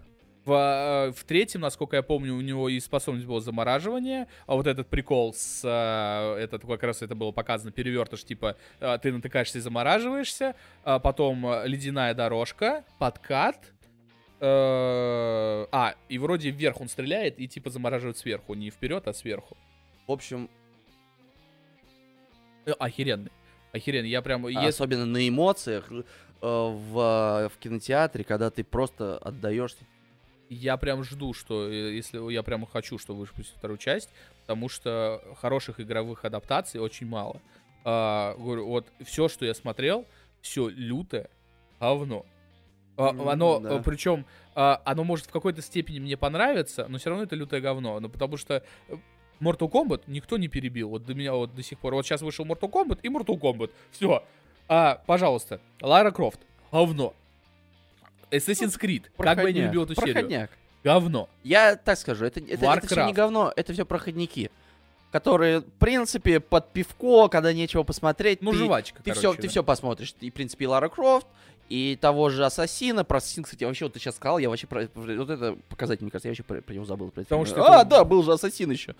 [0.45, 4.67] В, э, в третьем, насколько я помню, у него и способность была замораживание, а вот
[4.67, 5.61] этот прикол с...
[5.63, 10.99] э, этот, как раз это было показано, перевертыш, типа, э, ты натыкаешься и замораживаешься, а
[10.99, 13.71] потом ледяная дорожка, подкат,
[14.45, 19.55] а, и вроде вверх он стреляет и типа замораживает сверху, не вперед, а сверху.
[20.05, 20.49] В общем,
[22.65, 23.31] Охеренный.
[23.71, 24.09] Охеренный.
[24.09, 24.45] Я прям...
[24.45, 25.89] особенно на эмоциях
[26.41, 29.85] в, в кинотеатре, когда ты просто отдаешься.
[30.49, 34.09] Я прям жду, что э, если я прям хочу, что выпустят вторую часть,
[34.41, 37.41] потому что хороших игровых адаптаций очень мало.
[37.85, 40.05] А, говорю, вот все, что я смотрел,
[40.41, 41.29] все лютое
[41.79, 42.25] говно.
[42.95, 43.79] А, М, оно, да.
[43.79, 47.99] причем, оно может в какой-то степени мне понравиться, но все равно это лютое говно.
[47.99, 48.95] Ну, потому что э,
[49.39, 50.89] Mortal Kombat никто не перебил.
[50.89, 51.95] Вот до меня вот до сих пор.
[51.95, 53.71] Вот сейчас вышел Mortal Kombat и Mortal Kombat.
[53.91, 54.23] Все.
[54.67, 56.39] А, пожалуйста, Лара Крофт.
[56.71, 57.13] Говно.
[58.33, 59.05] Assassin's Creed.
[59.17, 60.13] Как бы я не Проходняк, любил эту серию.
[60.13, 60.49] проходняк.
[60.83, 61.29] Говно.
[61.43, 63.13] Я так скажу, это, это, это все не Warcraft.
[63.13, 64.51] говно, это все проходники.
[65.11, 69.43] Которые, в принципе, под пивко, когда нечего посмотреть, Ну, ты, жвачка, ты, короче, все, ты
[69.43, 69.47] да.
[69.49, 70.15] все посмотришь.
[70.19, 71.27] И, в принципе, и Лара Крофт,
[71.73, 73.03] и того же Ассасина.
[73.03, 76.11] Про Ассасин, кстати, вообще, вот ты сейчас сказал, я вообще про, вот это показатель, мне
[76.11, 77.09] кажется, я вообще про, про него забыл.
[77.09, 78.93] про Потому что а, это- да, был же Ассасин еще.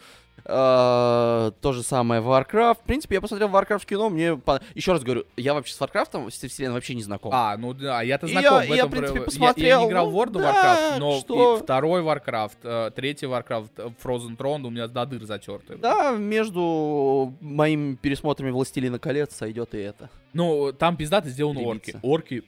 [0.45, 2.75] А, то же самое Warcraft.
[2.81, 4.39] В принципе, я посмотрел Warcraft в кино, мне...
[4.73, 7.31] Еще раз говорю, я вообще с Warcraft, с вселенной вообще не знаком.
[7.33, 8.61] А, ну да, я-то И знаком.
[8.63, 10.41] я- в я, в принципе, про- посмотрел, Я, я не играл в ну World of
[10.41, 10.53] да,
[10.95, 11.57] Warcraft, но что?
[11.57, 15.75] и второй Warcraft, э, третий Warcraft, э, Frozen Throne у меня до дыр затерты.
[15.77, 20.09] Да, между моими пересмотрами «Властелина колец» сойдет и это.
[20.33, 21.95] Ну, там пиздато сделаны орки.
[22.01, 22.43] Орки,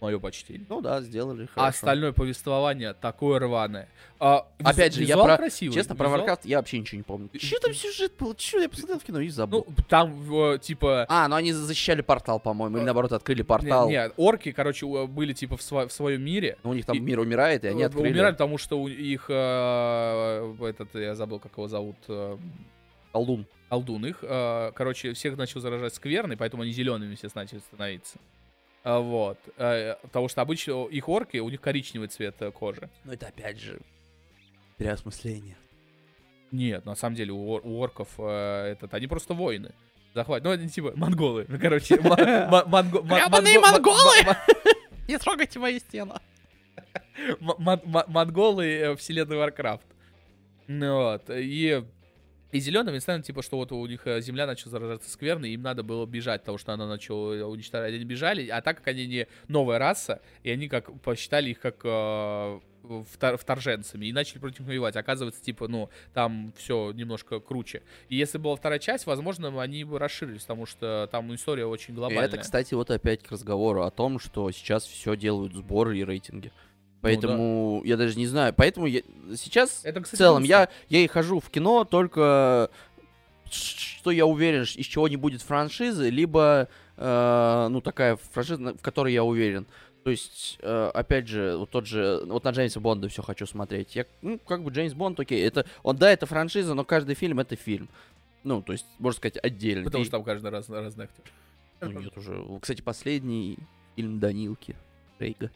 [0.00, 0.64] мое почтение.
[0.68, 1.68] Ну да, сделали А хорошо.
[1.68, 3.88] остальное повествование такое рваное.
[4.18, 7.02] А, визу- Опять же, я про- красивый, Честно, про визуал- Warcraft я вообще ничего не
[7.02, 7.28] помню.
[7.38, 8.34] Че там сюжет был?
[8.34, 9.66] Че я посмотрел в кино и забыл.
[9.68, 11.06] Ну, там, э, типа...
[11.08, 13.88] а, ну они защищали портал, по-моему, или э, наоборот открыли портал.
[13.88, 16.56] Нет, нет, орки, короче, у- были типа в, сво- в своем мире.
[16.64, 18.10] Ну, у них там И- мир умирает, и они Э, открыли.
[18.12, 19.26] Умирали, потому что у их...
[19.28, 21.96] э, этот, я забыл, как его зовут...
[22.08, 22.36] э,
[23.12, 23.46] Колдун.
[23.68, 28.18] колдун их, э, короче, всех начал заражать скверный, поэтому они зелеными все начали становиться.
[28.82, 29.38] А, вот.
[29.56, 32.88] Э, потому что обычно их орки, у них коричневый цвет э, кожи.
[33.04, 33.80] Ну это опять же
[34.78, 35.56] переосмысление.
[36.50, 39.72] Нет, на самом деле у, ор- у орков э, этот, они просто воины.
[40.14, 40.42] Захват.
[40.42, 41.44] Ну, они типа монголы.
[41.48, 43.06] Ну, короче, ма- монголы!
[45.06, 46.14] Не трогайте мои стены.
[47.38, 49.82] монголы э, вселенной Warcraft.
[50.66, 51.24] Ну вот.
[51.30, 51.84] И
[52.52, 55.82] И зеленым инстантом, типа, что вот у них э, земля начала заражаться скверной, им надо
[55.82, 57.94] было бежать, потому что она начала уничтожать.
[57.94, 61.80] Они бежали, а так как они не новая раса, и они как посчитали их как
[61.84, 64.96] э, втор- вторженцами и начали против них воевать.
[64.96, 67.82] Оказывается, типа, ну, там все немножко круче.
[68.08, 71.96] И если была вторая часть, возможно, они бы расширились, потому что там история очень И
[71.96, 72.24] глобальная.
[72.26, 76.52] это, кстати, вот опять к разговору о том, что сейчас все делают сборы и рейтинги.
[77.02, 78.52] Ну Поэтому я даже не знаю.
[78.54, 79.00] Поэтому я...
[79.34, 80.52] сейчас Это, в кстати, целом грустно.
[80.52, 82.70] я, я и хожу в кино только
[83.50, 89.12] что я уверен, из чего не будет франшизы, либо э, ну такая франшиза, в которой
[89.12, 89.66] я уверен.
[90.04, 93.96] То есть, э, опять же, вот тот же, вот на Джеймса Бонда все хочу смотреть.
[93.96, 97.40] Я, ну, как бы Джеймс Бонд, окей, это, он, да, это франшиза, но каждый фильм
[97.40, 97.88] это фильм.
[98.44, 99.84] Ну, то есть, можно сказать, отдельно.
[99.84, 101.24] Потому И- что там каждый раз разный актер.
[101.80, 102.42] ну, нет уже.
[102.60, 103.58] Кстати, последний
[103.96, 104.76] фильм Данилки
[105.18, 105.50] Рейга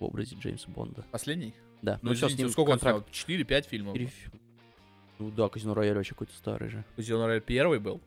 [0.00, 1.04] в образе Джеймса Бонда.
[1.12, 1.54] Последний?
[1.82, 3.04] Да, Ну, всё, извините, сколько он снял?
[3.12, 3.94] 4-5 фильмов.
[3.94, 4.30] Четыре фи-
[5.18, 6.84] Ну да, Казино Рояль вообще какой-то старый же.
[6.96, 8.00] Казино Рояль первый был.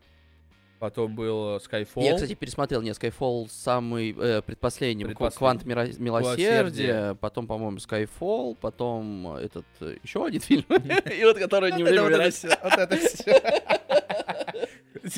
[0.79, 2.03] Потом был э, Skyfall.
[2.03, 5.37] Я, кстати, пересмотрел не Skyfall самый э, предпоследний, Предпоследний.
[5.37, 9.65] Квант мира- милосердия, потом, по-моему, Skyfall, потом э, этот
[10.03, 13.33] еще один фильм, и вот который не время вот это всё.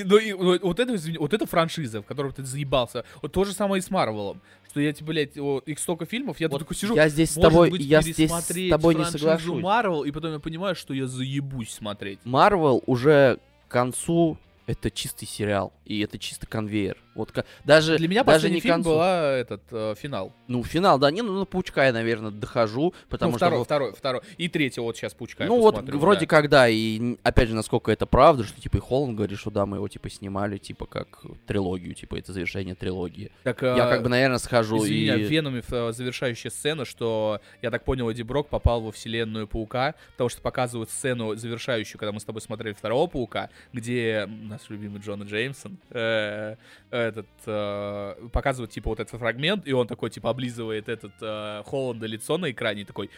[0.04, 3.04] Ну и вот это, вот это франшиза, в которой ты заебался.
[3.22, 4.42] Вот то же самое и с Марвелом.
[4.76, 7.36] Что я, блядь, о, их столько фильмов, я тут Вот такой сижу, Я здесь с
[7.36, 9.64] тобой, быть, я здесь с тобой не соглашусь.
[9.64, 12.20] Марвел, и потом я понимаю, что я заебусь смотреть.
[12.26, 16.98] Марвел уже к концу это чистый сериал, и это чисто конвейер.
[17.14, 17.32] Вот
[17.64, 18.90] даже Для меня даже не фильм концу.
[18.90, 20.34] была этот э, финал.
[20.48, 23.46] Ну, финал, да, не, ну, на Паучка я, наверное, дохожу, потому ну, что...
[23.46, 24.22] второй, во- второй, второй.
[24.38, 26.26] И третий вот сейчас Пучка я ну, вот, вроде да.
[26.26, 29.66] как, да, и, опять же, насколько это правда, что, типа, и Холланд говорит, что, да,
[29.66, 33.32] мы его, типа, снимали, типа, как трилогию, типа, это завершение трилогии.
[33.44, 35.24] Так, Я, э, как бы, наверное, схожу Извини, в и...
[35.24, 40.30] Веноме э, завершающая сцена, что, я так понял, Эдди Брок попал во вселенную Паука, потому
[40.30, 45.24] что показывают сцену завершающую, когда мы с тобой смотрели второго Паука, где наш любимый Джона
[45.24, 46.56] Джеймсон, э,
[46.92, 52.06] этот, э, показывают, типа, вот этот фрагмент, и он такой, типа, облизывает этот э, Холланда
[52.08, 53.10] лицо на экране, и такой,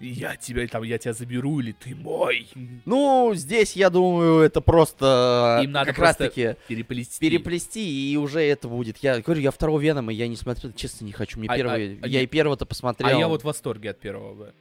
[0.00, 2.48] я тебя, там, я тебя заберу, или ты мой.
[2.84, 7.20] Ну, здесь, я думаю, это просто Им надо как просто раз-таки Переплести.
[7.20, 8.98] переплести, и уже это будет.
[8.98, 11.38] Я говорю, я второго Венома я не смотрел, честно, не хочу.
[11.38, 13.08] Мне А- первый, а- а я и первого-то посмотрел.
[13.08, 14.52] А я вот в восторге от первого.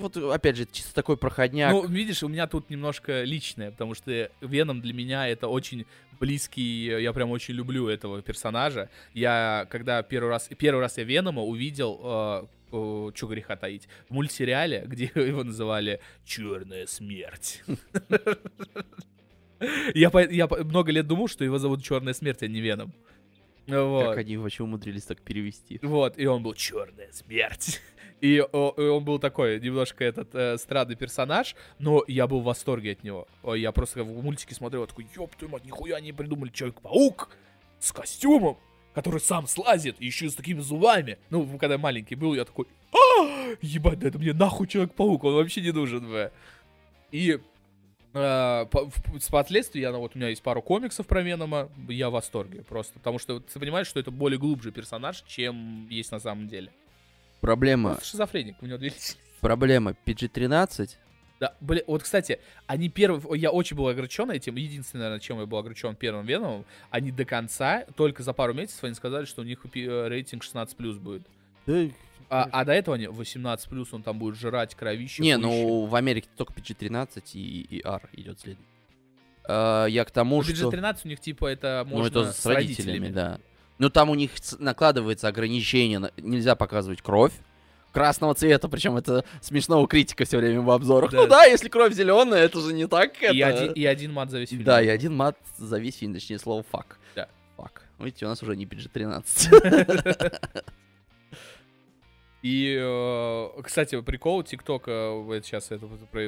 [0.00, 1.72] Вот, опять же, чисто такой проходняк.
[1.72, 5.86] Ну, видишь, у меня тут немножко личное, потому что Веном для меня это очень
[6.18, 8.90] близкий, я прям очень люблю этого персонажа.
[9.14, 14.84] Я, когда первый раз, первый раз я Венома увидел, э, что греха таить, в мультсериале,
[14.86, 17.62] где его называли «Черная смерть».
[19.92, 22.94] Я, я много лет думал, что его зовут Черная смерть, а не Веном.
[23.68, 24.08] Вот.
[24.08, 25.78] Как они вообще умудрились так перевести.
[25.82, 27.80] Вот, и он был черная смерть.
[28.20, 32.44] И, о, и он был такой немножко этот э, странный персонаж, но я был в
[32.44, 33.28] восторге от него.
[33.54, 37.30] Я просто в мультике смотрел, такой, ёб твою мать, нихуя они придумали Человек-паук
[37.78, 38.58] с костюмом,
[38.92, 41.18] который сам слазит, и еще с такими зубами.
[41.30, 45.34] Ну, когда я маленький был, я такой, а, ебать, да это мне нахуй Человек-паук, он
[45.34, 46.32] вообще не нужен, бля.
[47.12, 47.38] И
[48.14, 52.10] э, по- в- впоследствии я, ну, вот у меня есть пару комиксов про Венома, я
[52.10, 56.20] в восторге просто, потому что ты понимаешь, что это более глубже персонаж, чем есть на
[56.20, 56.72] самом деле.
[57.40, 58.92] Проблема, Просто шизофреник, у него две
[59.40, 60.96] проблема PG-13.
[61.40, 65.46] Да, блин, вот, кстати, они первые, я очень был огорчен этим, единственное, наверное, чем я
[65.46, 69.44] был огорчен первым Веномом, они до конца, только за пару месяцев они сказали, что у
[69.44, 71.22] них э, рейтинг 16+, будет.
[71.66, 71.86] Да,
[72.30, 75.22] А, а до этого они 18+, он там будет жрать кровище.
[75.22, 75.48] Не, хуище.
[75.48, 78.62] ну в Америке только PG-13 и, и R идет следом.
[79.44, 80.68] А, я к тому, Ну, что...
[80.68, 83.12] PG-13 у них, типа, это Ну, можно это с, с родителями, родителями.
[83.12, 83.40] да.
[83.78, 87.32] Ну, там у них накладывается ограничение, нельзя показывать кровь
[87.92, 91.10] красного цвета, причем это смешного критика все время в обзорах.
[91.10, 91.22] Да.
[91.22, 93.20] Ну да, если кровь зеленая, это же не так.
[93.22, 93.62] И, это...
[93.62, 94.64] один, и один мат за весь фильм.
[94.64, 96.98] Да, и один мат за весь фильм, точнее, слово фак.
[97.16, 97.28] Да.
[97.56, 97.82] Фак.
[97.98, 100.38] Видите, у нас уже не PG-13.
[102.42, 105.78] И, э, кстати, прикол ТикТока, вот сейчас я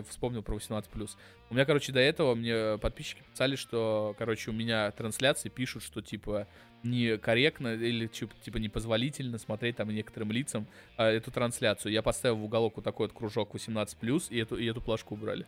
[0.09, 1.17] вспомнил про 18+.
[1.51, 6.03] У меня, короче, до этого мне подписчики писали, что, короче, у меня трансляции пишут, что,
[6.03, 6.49] типа,
[6.83, 11.93] некорректно или, типа, непозволительно смотреть там некоторым лицам а, эту трансляцию.
[11.93, 15.47] Я поставил в уголок вот такой вот кружок 18+, и эту, и эту плашку убрали.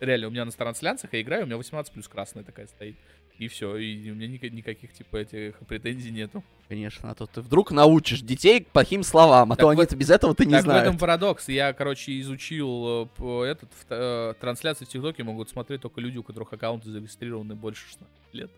[0.00, 2.96] Реально, у меня на трансляциях я играю, у меня 18+, красная такая стоит.
[3.40, 6.44] И все, и у меня ника- никаких, типа, этих претензий нету.
[6.68, 10.10] Конечно, а то ты вдруг научишь детей плохим словам, а Так то в они без
[10.10, 10.82] этого ты не так в знаешь.
[10.82, 11.48] этом парадокс.
[11.48, 16.22] Я, короче, изучил э, этот в- э, трансляции в ТикТоке могут смотреть только люди, у
[16.22, 18.50] которых аккаунты зарегистрированы больше 16 лет.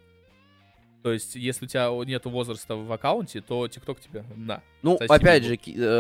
[1.05, 4.63] То есть, если у тебя нету возраста в аккаунте, то ТикТок тебе на.
[4.83, 5.57] Ну, Соси опять же,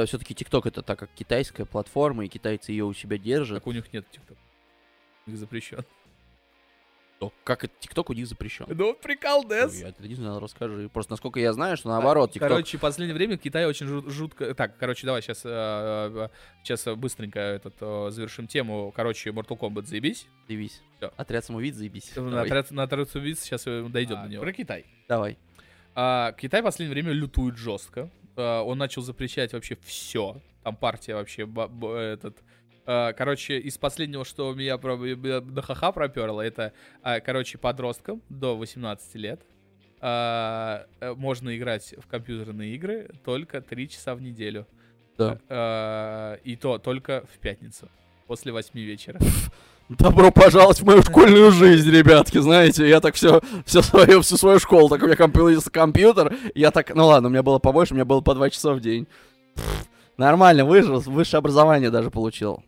[0.06, 3.58] все-таки TikTok это так как китайская платформа, и китайцы ее у себя держат.
[3.58, 4.36] Так у них нет ТикТок.
[5.28, 5.84] Их запрещен.
[7.22, 8.66] То Как это ТикТок у них запрещен?
[8.68, 10.88] Ну, прикол, Ой, Я это не знаю, расскажи.
[10.88, 12.48] Просто насколько я знаю, что наоборот, ТикТок...
[12.48, 14.52] Короче, в последнее время Китай очень жут- жутко...
[14.56, 15.42] Так, короче, давай сейчас,
[16.64, 18.92] сейчас быстренько этот, э, завершим тему.
[18.96, 20.26] Короче, Mortal Kombat заебись.
[20.48, 20.82] Заебись.
[20.96, 21.12] Всё.
[21.16, 22.10] Отряд самоубийц, заебись.
[22.16, 22.46] На Давай.
[22.46, 24.42] отряд, на отряд самоубийц сейчас дойдем А, до него.
[24.42, 24.84] Про Китай.
[25.06, 25.38] Давай.
[25.94, 28.10] А, Китай в последнее время лютует жестко.
[28.34, 30.40] А, он начал запрещать вообще все.
[30.64, 32.36] Там партия вообще этот.
[32.86, 36.72] А, короче, из последнего, что меня про- меня до ха проперло, это,
[37.02, 39.40] а, короче, подросткам до 18 лет
[40.00, 40.84] э,
[41.16, 44.66] можно играть в компьютерные игры только 3 часа в неделю.
[45.16, 46.38] Да.
[46.42, 47.88] И то только в пятницу.
[48.26, 49.20] После 8 вечера.
[49.98, 54.58] Добро пожаловать в мою школьную жизнь, ребятки, знаете, я так все, все свою, всю свою
[54.58, 57.96] школу, так у меня компьютер, компьютер, я так, ну ладно, у меня было побольше, у
[57.96, 59.06] меня было по два часа в день.
[60.16, 62.62] Нормально, выжил, высшее образование даже получил.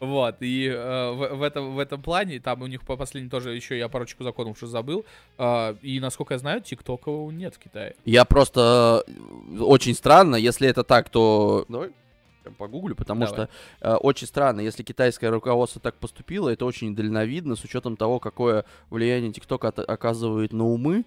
[0.00, 3.54] Вот, и э, в, в этом, в этом плане, там у них по последнему тоже
[3.54, 5.04] еще я парочку законов уже забыл.
[5.36, 7.94] э, и насколько я знаю, ТикТока нет в Китае.
[8.06, 11.66] Я просто э, очень странно, если это так, то...
[11.68, 11.90] Давай
[12.56, 13.46] погуглю, потому Давай.
[13.46, 13.48] что
[13.80, 18.64] э, очень странно, если китайское руководство так поступило, это очень дальновидно, с учетом того, какое
[18.88, 21.04] влияние ТикТок оказывает на умы.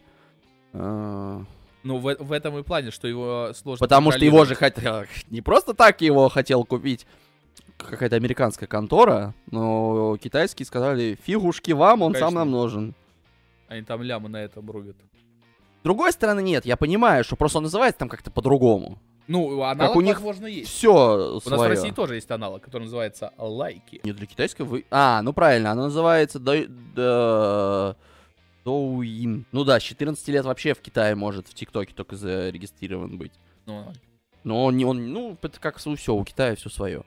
[0.73, 1.41] Э,
[1.83, 5.05] Ну, в, в этом и плане, что его сложно Потому что его же хотел...
[5.29, 7.07] Не просто так его хотел купить
[7.78, 12.39] какая-то американская контора, но китайские сказали, фигушки вам, он сам Конечно.
[12.39, 12.95] нам нужен.
[13.67, 14.95] Они там лямы на этом рубят.
[15.82, 18.99] С другой стороны, нет, я понимаю, что просто он называется там как-то по-другому.
[19.28, 20.69] Ну, аналог, у них возможно, есть.
[20.69, 24.01] Все У нас в России тоже есть аналог, который называется лайки.
[24.03, 24.86] Не для китайского вы...
[24.91, 27.95] А, ну правильно, оно называется Дой- да-
[28.65, 29.45] Доуин.
[29.51, 33.34] Ну да, с 14 лет вообще в Китае может в ТикТоке только зарегистрирован быть.
[33.65, 33.91] Ну,
[34.43, 37.03] Но он не, он, ну, это как все, у Китая все свое.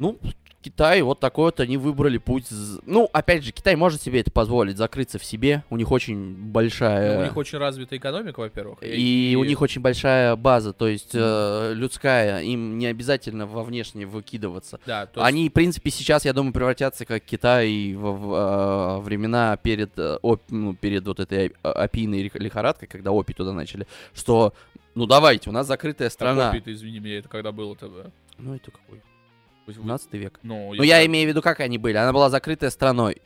[0.00, 0.18] Ну,
[0.62, 2.46] Китай, вот такой вот они выбрали путь.
[2.84, 5.62] Ну, опять же, Китай может себе это позволить, закрыться в себе.
[5.70, 7.14] У них очень большая...
[7.14, 8.78] ну, у них очень развитая экономика, во-первых.
[8.82, 14.04] И, у них очень большая база, то есть э, людская, им не обязательно во внешне
[14.04, 14.80] выкидываться.
[14.84, 19.56] Да, есть- Они, в принципе, сейчас, я думаю, превратятся как Китай в, в, э, времена
[19.56, 24.52] перед, э, оп- ну, перед вот этой опийной лих- лихорадкой, когда опий туда начали, что,
[24.94, 26.50] ну давайте, у нас закрытая Так, страна.
[26.50, 28.10] опий-то, извини меня, это когда было-то?
[28.36, 29.00] Ну это какой?
[29.66, 30.40] Пусть вы- 17 век.
[30.42, 31.96] Ну, Ну я имею в виду, как они были.
[31.96, 33.20] Она была закрытая страной.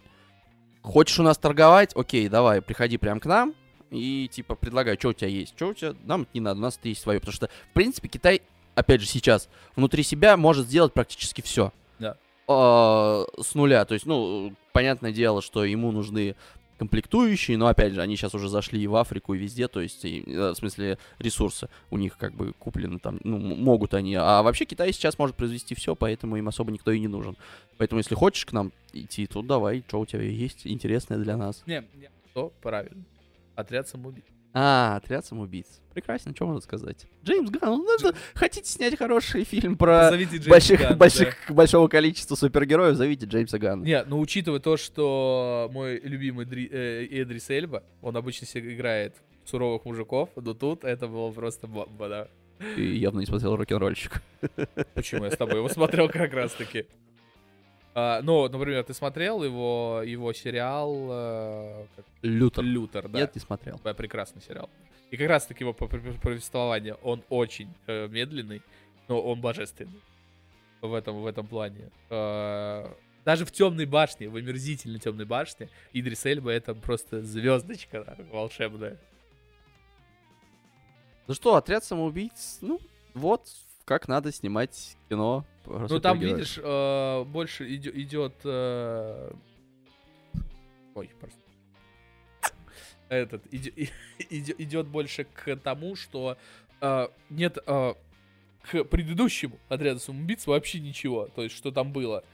[0.82, 1.92] Хочешь у нас торговать?
[1.96, 3.54] Окей, давай, приходи прям к нам
[3.90, 6.78] и типа предлагай, что у тебя есть, что у тебя, нам не надо, у нас
[6.82, 7.20] есть свое.
[7.20, 8.42] Потому что, в принципе, Китай,
[8.74, 11.72] опять же, сейчас внутри себя может сделать практически все.
[11.98, 12.16] Да.
[12.46, 13.84] с нуля.
[13.86, 16.36] То есть, ну, понятное дело, что ему нужны
[16.78, 20.04] комплектующие, но опять же, они сейчас уже зашли и в Африку, и везде, то есть,
[20.04, 24.14] и, э, в смысле, ресурсы у них как бы куплены там, ну, могут они.
[24.14, 27.36] А вообще Китай сейчас может произвести все, поэтому им особо никто и не нужен.
[27.78, 31.62] Поэтому, если хочешь к нам идти, то давай, что у тебя есть интересное для нас.
[31.66, 33.04] Не, не, то правильно.
[33.54, 34.33] Отряд самоубийц.
[34.56, 35.66] А, отряд самоубийц.
[35.92, 37.06] Прекрасно, что можно сказать.
[37.24, 40.12] Джеймс Ганн, ну, надо- хотите снять хороший фильм про
[40.46, 43.82] больших, Ганна, больших, большого количества супергероев, зовите Джеймса Ганна.
[43.82, 43.88] да.
[43.88, 49.14] Не, ну учитывая то, что мой любимый Дри- э, Эдрис Эльба, он обычно себе играет
[49.44, 52.28] суровых мужиков, но тут это было просто бомба, да.
[52.76, 54.22] Ты явно не смотрел рок-н-ролльщик.
[54.94, 56.86] Почему я с тобой его смотрел как раз таки.
[57.94, 62.64] А, ну, например, ты смотрел его, его сериал э, как- Лютер.
[62.64, 63.20] Лютер, да?
[63.20, 63.80] Нет, не смотрел.
[63.84, 64.68] Да, прекрасный сериал.
[65.10, 68.62] И как раз таки его по- по- повествование, он очень э, медленный,
[69.06, 70.00] но он божественный
[70.80, 71.90] в этом, в этом плане.
[72.10, 72.86] Э,
[73.24, 78.98] даже в темной башне, в омерзительно темной башне, Идрис Эльба это просто звездочка да, волшебная.
[81.26, 82.80] Ну что, отряд самоубийц, ну,
[83.14, 83.46] вот
[83.84, 85.44] как надо снимать кино.
[85.66, 88.34] Ну там, видишь, э, больше иде- идет...
[88.44, 89.32] э,
[90.94, 91.40] Ой, просто.
[93.08, 93.90] Этот, иде-
[94.30, 96.36] иде- идет больше к тому, что
[96.80, 97.94] э, нет э,
[98.62, 101.26] к предыдущему отряду самоубийц вообще ничего.
[101.28, 102.24] То есть, что там было.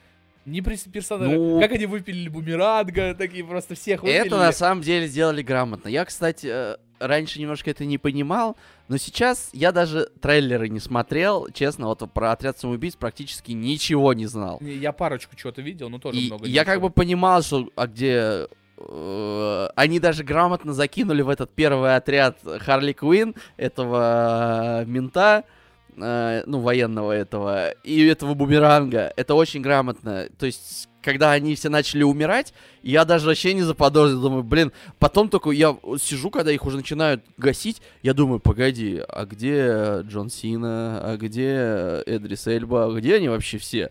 [0.46, 1.36] Не персонажи.
[1.36, 4.26] Ну- Как они выпилили бумеранга, такие просто всех выпилили.
[4.26, 5.88] Это на самом деле сделали грамотно.
[5.88, 8.56] Я, кстати, э, раньше немножко это не понимал,
[8.88, 11.48] но сейчас я даже трейлеры не смотрел.
[11.52, 14.58] Честно, вот про отряд самоубийц практически ничего не знал.
[14.60, 16.46] Я парочку чего-то видел, но тоже И много.
[16.46, 18.46] я как бы понимал, что а где
[18.78, 25.59] э, они даже грамотно закинули в этот первый отряд Харли Квин, этого э, мента, э,
[25.96, 29.12] ну, военного этого, и этого бумеранга.
[29.16, 30.28] Это очень грамотно.
[30.38, 34.20] То есть, когда они все начали умирать, я даже вообще не заподозрил.
[34.20, 39.24] Думаю, блин, потом только я сижу, когда их уже начинают гасить, я думаю, погоди, а
[39.24, 43.90] где Джон Сина, а где Эдрис Эльба, а где они вообще все?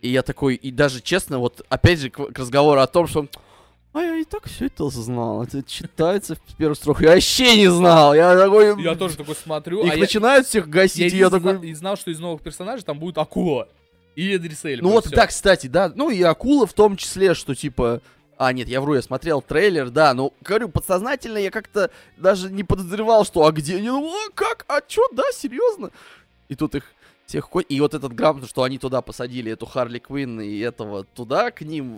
[0.00, 3.28] И я такой, и даже честно, вот опять же к разговору о том, что
[3.92, 5.42] А я и так все это знал.
[5.42, 7.02] Это читается в первую строку.
[7.02, 8.14] Я вообще не знал.
[8.14, 8.80] Я такой...
[8.80, 11.40] Я тоже такой смотрю, Их а я, начинают всех я гасить, и не я зна-
[11.40, 11.68] такой...
[11.68, 13.68] и знал, что из новых персонажей там будет акула.
[14.14, 14.84] И Эдрис Эльба.
[14.86, 15.16] Ну вот, всё.
[15.16, 15.90] да, кстати, да.
[15.94, 18.00] Ну и акула в том числе, что типа...
[18.38, 22.64] А, нет, я вру, я смотрел трейлер, да, но, говорю, подсознательно я как-то даже не
[22.64, 23.88] подозревал, что, а где они?
[23.88, 24.64] Ну, а как?
[24.66, 25.90] А чё, да, серьезно?
[26.48, 26.84] И тут их
[27.30, 31.04] всех ко- И вот этот грамотно, что они туда посадили эту Харли Квинн и этого
[31.04, 31.92] туда, к ним,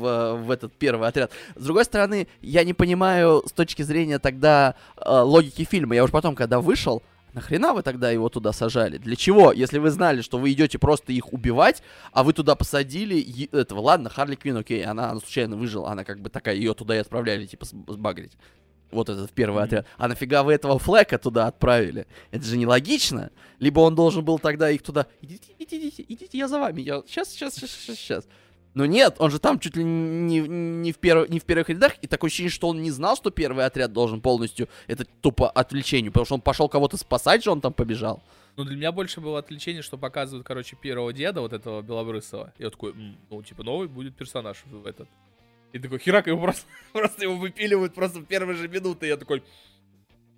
[0.00, 1.32] в, в этот первый отряд.
[1.56, 5.96] С другой стороны, я не понимаю с точки зрения тогда э, логики фильма.
[5.96, 7.02] Я уже потом, когда вышел,
[7.34, 8.98] нахрена вы тогда его туда сажали?
[8.98, 9.52] Для чего?
[9.52, 14.08] Если вы знали, что вы идете просто их убивать, а вы туда посадили этого, ладно,
[14.10, 17.46] Харли Квинн, окей, она, она случайно выжила, она как бы такая, ее туда и отправляли,
[17.46, 18.32] типа, сбагрить.
[18.90, 19.86] Вот этот первый отряд.
[19.96, 22.06] А нафига вы этого Флека туда отправили?
[22.30, 23.30] Это же нелогично.
[23.58, 25.06] Либо он должен был тогда их туда...
[25.20, 26.80] Идите, идите, идите, идите, я за вами.
[26.80, 28.28] Я сейчас, сейчас, сейчас, сейчас, сейчас.
[28.74, 31.94] Но нет, он же там чуть ли не, не, в перв- не в первых рядах,
[32.00, 36.12] и такое ощущение, что он не знал, что первый отряд должен полностью, это тупо отвлечению,
[36.12, 38.22] потому что он пошел кого-то спасать же, он там побежал.
[38.56, 42.52] Ну, для меня больше было отвлечение, что показывают, короче, первого деда, вот этого белобрысого.
[42.58, 45.08] Я такой, «М, ну, типа, новый будет персонаж в этот.
[45.72, 49.06] И такой, херак, его просто, просто его выпиливают просто в первые же минуты.
[49.06, 49.42] Я такой...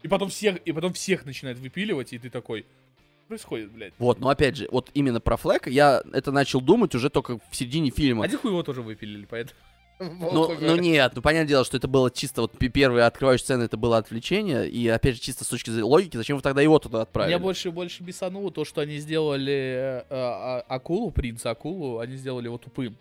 [0.03, 2.62] И потом всех, и потом всех начинают выпиливать, и ты такой...
[2.62, 3.93] «Что происходит, блядь?
[3.99, 7.57] Вот, но опять же, вот именно про Флека я это начал думать уже только в
[7.57, 8.24] середине фильма.
[8.24, 9.59] А Диху его тоже выпилили, поэтому...
[10.01, 13.76] Ну, ну нет, ну понятное дело, что это было чисто вот первые открывающие сцены, это
[13.76, 17.03] было отвлечение, и опять же чисто с точки зрения логики, зачем вы тогда его туда
[17.03, 17.35] отправили?
[17.35, 22.16] Меня больше и больше бесануло то, что они сделали э, а- акулу, принца акулу, они
[22.16, 22.97] сделали его тупым.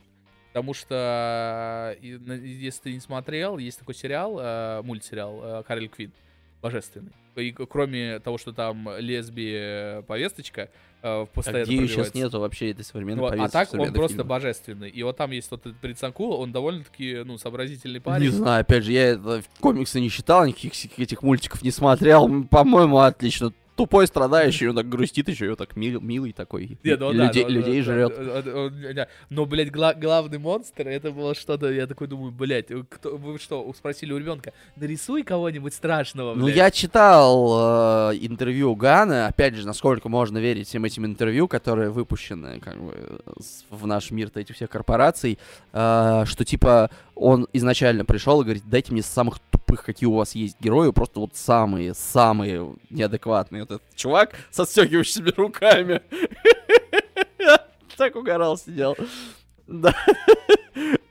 [0.52, 6.12] Потому что, э, если ты не смотрел, есть такой сериал, э, мультсериал э, Харли Квин,
[6.62, 7.12] божественный.
[7.36, 10.70] И кроме того, что там лесби повесточка
[11.02, 14.18] А постоянно где ее сейчас нету вообще этой современной Вот, а повестки, так он просто
[14.18, 14.28] фильмов?
[14.28, 14.90] божественный.
[14.90, 18.26] И вот там есть принц акула, он довольно-таки, ну, сообразительный парень.
[18.26, 22.44] Не знаю, опять же, я комиксы не читал, никаких этих мультиков не смотрел.
[22.46, 23.54] По-моему, отлично.
[23.80, 26.78] Тупой, страдающий, он так грустит еще, и так мил- милый такой.
[26.84, 28.14] Не, ну да, людей ну, людей жрет.
[28.20, 29.06] он-.
[29.30, 33.72] Но, блядь, гла- главный монстр, это было что-то, я такой думаю, блядь, кто, вы что,
[33.74, 36.58] спросили у ребенка, нарисуй кого-нибудь страшного, Ну, блядь.
[36.58, 42.60] я читал э, интервью Гана, опять же, насколько можно верить всем этим интервью, которые выпущены
[42.60, 43.22] как бы,
[43.70, 45.40] в наш мир-то этих всех корпораций,
[45.72, 50.36] э, что типа он изначально пришел и говорит, дайте мне самых тупых, какие у вас
[50.36, 53.64] есть герои, просто вот самые, самые неадекватные.
[53.64, 56.02] Вот этот чувак со стягивающими руками.
[57.98, 58.96] Так угорал, сидел.
[59.68, 59.94] Да.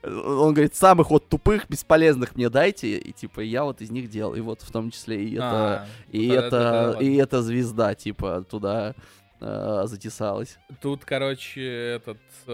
[0.03, 4.33] Он говорит, самых вот тупых, бесполезных мне дайте, и типа я вот из них делал,
[4.33, 8.95] и вот в том числе и это, А, и это, и эта звезда типа туда
[9.39, 10.57] э, затесалась.
[10.81, 11.63] Тут, короче,
[11.97, 12.51] этот, э,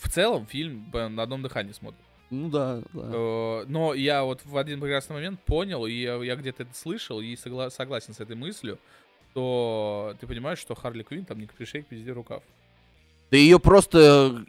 [0.00, 2.00] в целом фильм э, на одном дыхании смотрит.
[2.30, 3.10] Ну да, да.
[3.12, 7.20] Э, Но я вот в один прекрасный момент понял, и я, я где-то это слышал,
[7.20, 8.78] и согла- согласен с этой мыслью,
[9.32, 12.42] что ты понимаешь, что Харли Квинн там не к пришей, к пизде рукав.
[13.30, 14.44] Да ее просто,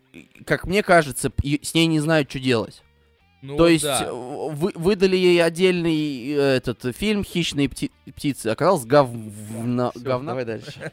[0.46, 2.84] как мне кажется, с ней не знают, что делать.
[3.44, 4.04] Ну, То есть да.
[4.06, 9.92] э, вы, выдали ей отдельный э, этот фильм "Хищные пти- птицы", оказалось говна.
[9.96, 10.32] Говна.
[10.32, 10.92] давай дальше.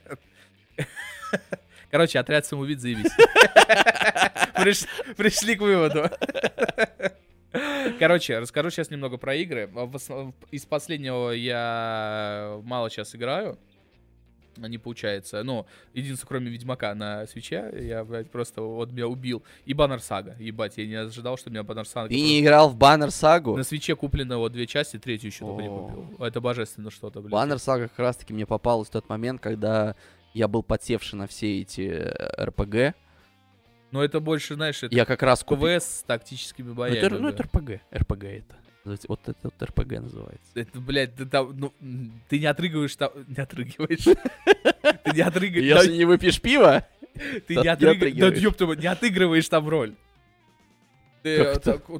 [1.90, 3.10] Короче, отряд самоубийц заебись.
[4.56, 4.86] Приш-
[5.16, 6.10] Пришли к выводу.
[7.98, 9.70] Короче, расскажу сейчас немного про игры.
[10.50, 13.58] Из последнего я мало сейчас играю.
[14.56, 15.44] Не получается.
[15.44, 19.44] Ну, единственное, кроме Ведьмака на свече, я, блядь, просто вот меня убил.
[19.64, 20.34] И Баннер Сага.
[20.40, 22.08] Ебать, я не ожидал, что меня Баннер Сага...
[22.08, 23.56] Ты не играл в Баннер Сагу?
[23.56, 26.16] На свече куплено вот две части, третью еще только не купил.
[26.18, 27.30] Это божественно что-то, блядь.
[27.30, 29.94] Баннер Сага как раз-таки мне попалась в тот момент, когда
[30.34, 32.94] я был подсевший на все эти э, РПГ.
[33.90, 35.66] Но это больше, знаешь, это Я как раз купил...
[35.66, 36.98] КВС с тактическими Ну, боями.
[36.98, 37.80] это, ну, это РПГ.
[37.94, 38.56] РПГ это.
[38.84, 40.50] Вот это вот РПГ называется.
[40.54, 41.72] Это, блядь, ты там, ну,
[42.28, 44.04] ты не отрыгиваешь там, не отрыгиваешь.
[44.04, 46.86] Ты не отрыгиваешь, Если не выпьешь пиво,
[47.46, 49.94] ты не отрыгиваешь, да не отыгрываешь там роль.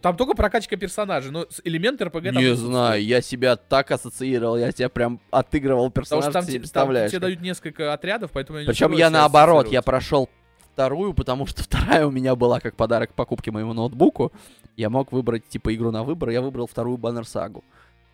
[0.03, 4.73] Там только прокачка персонажей, но элемент РПГ там не знаю, я себя так ассоциировал, я
[4.73, 7.11] тебя прям отыгрывал Потому персонажа, что там, себе там представляешь.
[7.11, 10.29] тебе дают несколько отрядов, поэтому я не Причем я наоборот, я прошел
[10.73, 14.33] вторую, потому что вторая у меня была как подарок покупке моему ноутбуку.
[14.77, 17.65] Я мог выбрать типа игру на выбор, я выбрал вторую Баннер Сагу.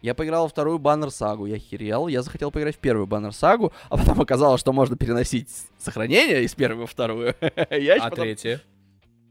[0.01, 3.73] Я поиграл во вторую Баннер Сагу, я херел, я захотел поиграть в первую Баннер Сагу,
[3.89, 5.49] а потом оказалось, что можно переносить
[5.79, 7.35] сохранение из первой во вторую.
[7.71, 8.61] Я А потом- третья?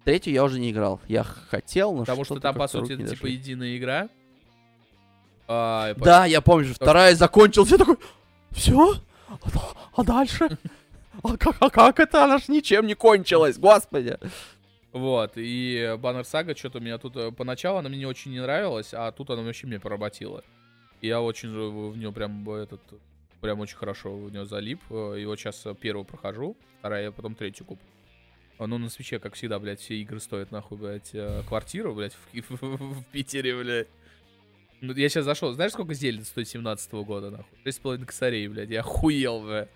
[0.06, 0.99] Третью я уже не играл.
[1.08, 4.10] Я хотел, но Потому что что-то там, по сути, это типа единая игра.
[5.47, 7.97] А, по- Да, я помню, что вторая закончилась, я такой,
[8.51, 8.95] все?
[9.95, 10.58] А дальше?
[11.24, 12.24] А как, а как это?
[12.24, 14.18] Она ж ничем не кончилась, господи.
[14.91, 17.16] Вот, и Баннер Сага что-то меня тут...
[17.18, 20.43] э, Поначалу она мне не очень не нравилась, а тут она вообще мне поработила.
[21.01, 22.82] И Я очень в нее прям э, этот...
[23.41, 24.80] Прям очень хорошо в нее залип.
[24.91, 27.86] Э, И вот сейчас первую прохожу, вторая, я потом третью куплю.
[28.60, 32.14] А, Ну, на свече, как всегда, блядь, все игры стоят, нахуй, блядь, э, квартиру, блядь,
[32.14, 33.88] в, в- в Питере, блядь.
[34.82, 37.58] Ну, я сейчас зашел, знаешь, сколько Зельда стоит 17 года, нахуй?
[37.66, 39.70] 6,5 косарей, блядь, я охуел, блядь.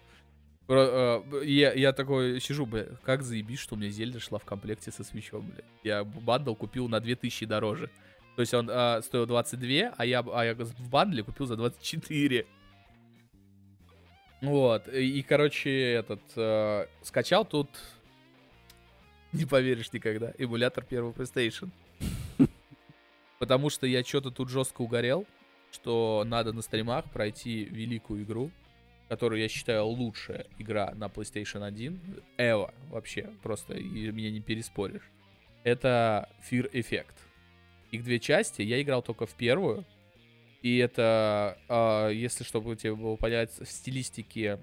[0.70, 4.92] Э, Я, я такой сижу, бля, как заебись, что у меня Зельда шла в комплекте
[4.92, 5.64] со свечом, бля.
[5.84, 7.90] Я бандл купил на 2000 дороже.
[8.36, 12.46] То есть он э, стоил 22, а я, а я в бандле купил за 24.
[14.42, 17.70] Вот, и, и, короче, этот, э, скачал тут,
[19.38, 21.70] не поверишь никогда, эмулятор первого PlayStation.
[23.40, 25.26] Потому что я что-то тут жестко угорел,
[25.72, 28.52] что надо на стримах пройти великую игру,
[29.10, 32.24] которую я считаю лучшая игра на PlayStation 1.
[32.38, 35.10] Эва вообще, просто и меня не переспоришь.
[35.64, 37.14] Это Fear Effect.
[37.92, 39.86] Их две части, я играл только в первую.
[40.62, 44.60] И это, а, если чтобы тебе было понять, в стилистике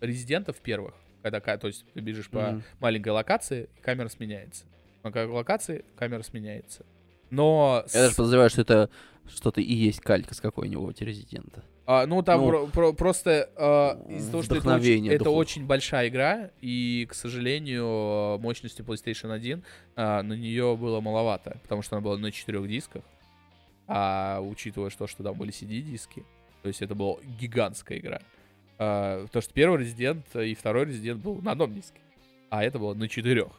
[0.00, 2.62] резидентов первых, когда, то есть ты бежишь по Мгм.
[2.80, 4.64] маленькой локации, камера сменяется.
[5.02, 6.84] На локации камера сменяется.
[7.30, 7.84] Но...
[7.94, 8.90] Я даже с- подозреваю, что это
[9.28, 11.62] что-то и есть калька с какой-нибудь резидента.
[11.86, 15.38] А, ну, там Ну, про- про- просто а, из-за того, что это, очень, это духов.
[15.38, 19.62] очень большая игра, и, к сожалению, мощности PlayStation 1
[19.96, 23.02] а, на нее было маловато, потому что она была на четырех дисках.
[23.86, 26.24] А учитывая, что, что там были CD-диски,
[26.62, 28.20] то есть это была гигантская игра.
[28.82, 32.00] А, потому что первый резидент и второй резидент был на одном диске,
[32.48, 33.52] а это было на четырех.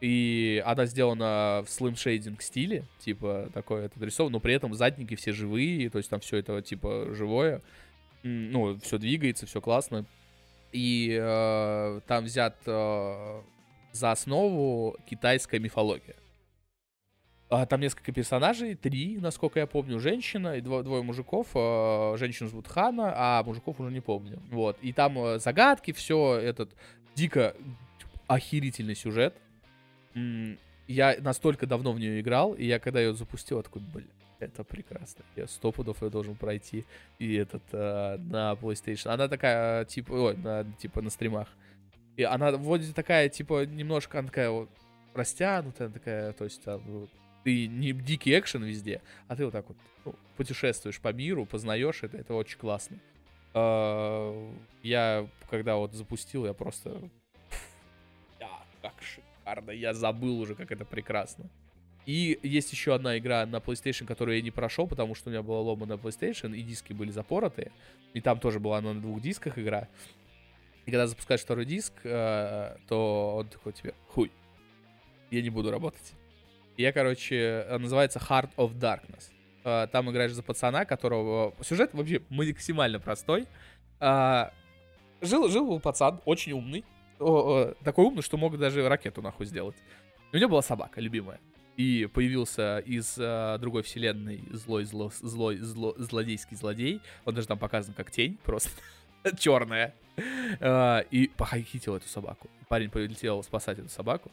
[0.00, 5.32] И она сделана в shading стиле, типа такое это рисовано, но при этом задники все
[5.32, 7.60] живые, то есть там все это типа живое.
[8.22, 10.06] Ну, все двигается, все классно.
[10.72, 13.42] И э, там взят э,
[13.92, 16.16] за основу китайская мифология.
[17.50, 21.46] А, там несколько персонажей, три, насколько я помню, женщина и дво- двое мужиков.
[21.54, 24.42] Э, женщину зовут Хана, а мужиков уже не помню.
[24.50, 24.76] Вот.
[24.82, 26.70] И там э, загадки, все этот
[27.14, 27.54] дико
[28.26, 29.34] охерительный сюжет.
[30.86, 34.04] Я настолько давно в нее играл, и я когда ее запустил, я такой, бля,
[34.40, 35.24] это прекрасно.
[35.34, 36.84] Я сто пудов ее должен пройти.
[37.18, 39.08] И этот э, на PlayStation.
[39.08, 41.48] Она такая, типа, ой, на, типа на стримах.
[42.16, 44.68] И она вроде такая, типа, немножко, она такая вот
[45.14, 47.08] растянутая, такая, то есть там,
[47.44, 52.02] ты не дикий экшен везде, а ты вот так вот ну, путешествуешь по миру, познаешь
[52.02, 52.98] это, это очень классно.
[53.54, 57.00] Э, Я, когда вот запустил, я просто...
[58.40, 61.50] Да, как шикарно, я забыл уже, как это прекрасно.
[62.06, 65.42] И есть еще одна игра на PlayStation, которую я не прошел, потому что у меня
[65.42, 67.70] была лома на PlayStation, и диски были запоротые.
[68.14, 69.88] И там тоже была она на двух дисках игра.
[70.86, 74.32] И когда запускаешь второй диск, э, то он такой тебе, хуй,
[75.30, 76.14] я не буду работать.
[76.78, 79.32] Я, короче, э, называется Heart of Darkness.
[79.64, 81.52] Э, Там играешь за пацана, которого...
[81.60, 83.46] Сюжет вообще максимально простой.
[83.98, 84.52] А,
[85.20, 86.84] Жил, жил был пацан, очень умный.
[87.18, 89.74] Такой умный, что мог даже ракету нахуй сделать.
[90.32, 91.40] У него была собака любимая.
[91.76, 97.00] И появился из э, другой вселенной злой, зло, злой, зло, злодейский злодей.
[97.24, 98.70] Он даже там показан как тень, просто
[99.36, 99.94] черная.
[101.10, 102.48] И похитил эту собаку.
[102.68, 104.30] Парень полетел спасать эту собаку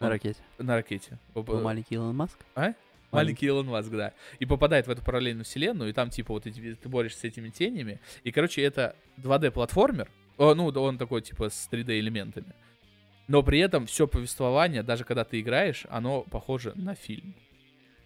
[0.00, 0.40] На ракете.
[0.56, 1.18] на ракете.
[1.34, 2.38] Был маленький Илон Маск.
[2.54, 2.72] А?
[3.12, 4.14] Маленький Илон Маск, да.
[4.38, 7.50] И попадает в эту параллельную вселенную, и там, типа, вот эти, ты борешься с этими
[7.50, 8.00] тенями.
[8.24, 10.08] И, короче, это 2D-платформер.
[10.38, 12.54] О, ну, он такой, типа, с 3D-элементами.
[13.28, 17.34] Но при этом все повествование, даже когда ты играешь, оно похоже на фильм.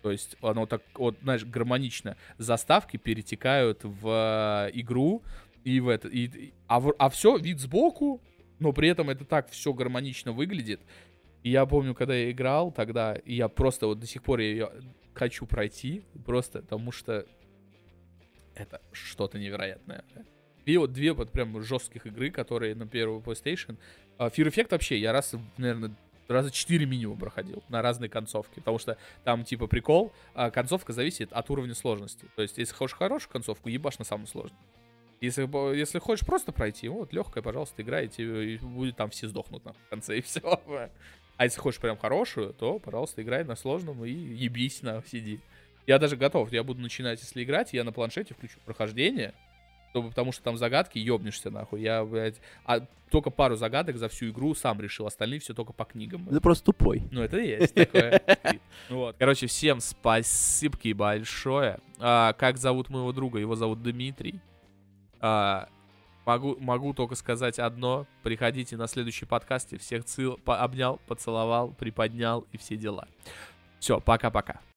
[0.03, 2.16] То есть оно так, вот, знаешь, гармонично.
[2.38, 5.22] Заставки перетекают в э, игру,
[5.62, 8.20] и в это, и, а, а все вид сбоку,
[8.59, 10.80] но при этом это так все гармонично выглядит.
[11.45, 14.70] И я помню, когда я играл тогда, и я просто вот до сих пор ее
[15.12, 17.26] хочу пройти, просто потому что
[18.55, 20.05] это что-то невероятное.
[20.64, 23.76] И вот две вот прям жестких игры, которые на первую PlayStation.
[24.16, 25.95] А, Fear Effect вообще я раз, наверное,
[26.28, 31.30] раза четыре минимум проходил на разные концовки, потому что там типа прикол, а, концовка зависит
[31.30, 32.26] от уровня сложности.
[32.36, 34.62] То есть, если хочешь хорошую концовку, ебашь на самую сложную.
[35.20, 39.28] Если, если хочешь просто пройти, вот легкая, пожалуйста, играй, и тебе и будет там все
[39.28, 40.61] сдохнут на конце и все.
[41.37, 45.41] А если хочешь прям хорошую, то, пожалуйста, играй на сложном и ебись на сиди.
[45.87, 49.35] Я даже готов, я буду начинать, если играть, я на планшете включу прохождение,
[49.91, 51.80] чтобы, потому что там загадки, ебнешься нахуй.
[51.80, 52.80] Я, блядь, а
[53.11, 56.26] только пару загадок за всю игру сам решил, остальные все только по книгам.
[56.26, 57.03] Ты просто тупой.
[57.12, 58.20] Ну, это и есть такое.
[58.89, 59.16] Вот.
[59.18, 61.78] Короче, всем спасибо большое.
[61.99, 63.39] А, как зовут моего друга?
[63.39, 64.41] Его зовут Дмитрий.
[65.20, 65.68] А,
[66.27, 68.07] Могу, могу только сказать одно.
[68.22, 69.79] Приходите на следующий подкасте.
[69.79, 73.07] Всех цил, по- обнял, поцеловал, приподнял и все дела.
[73.79, 74.61] Все, пока-пока.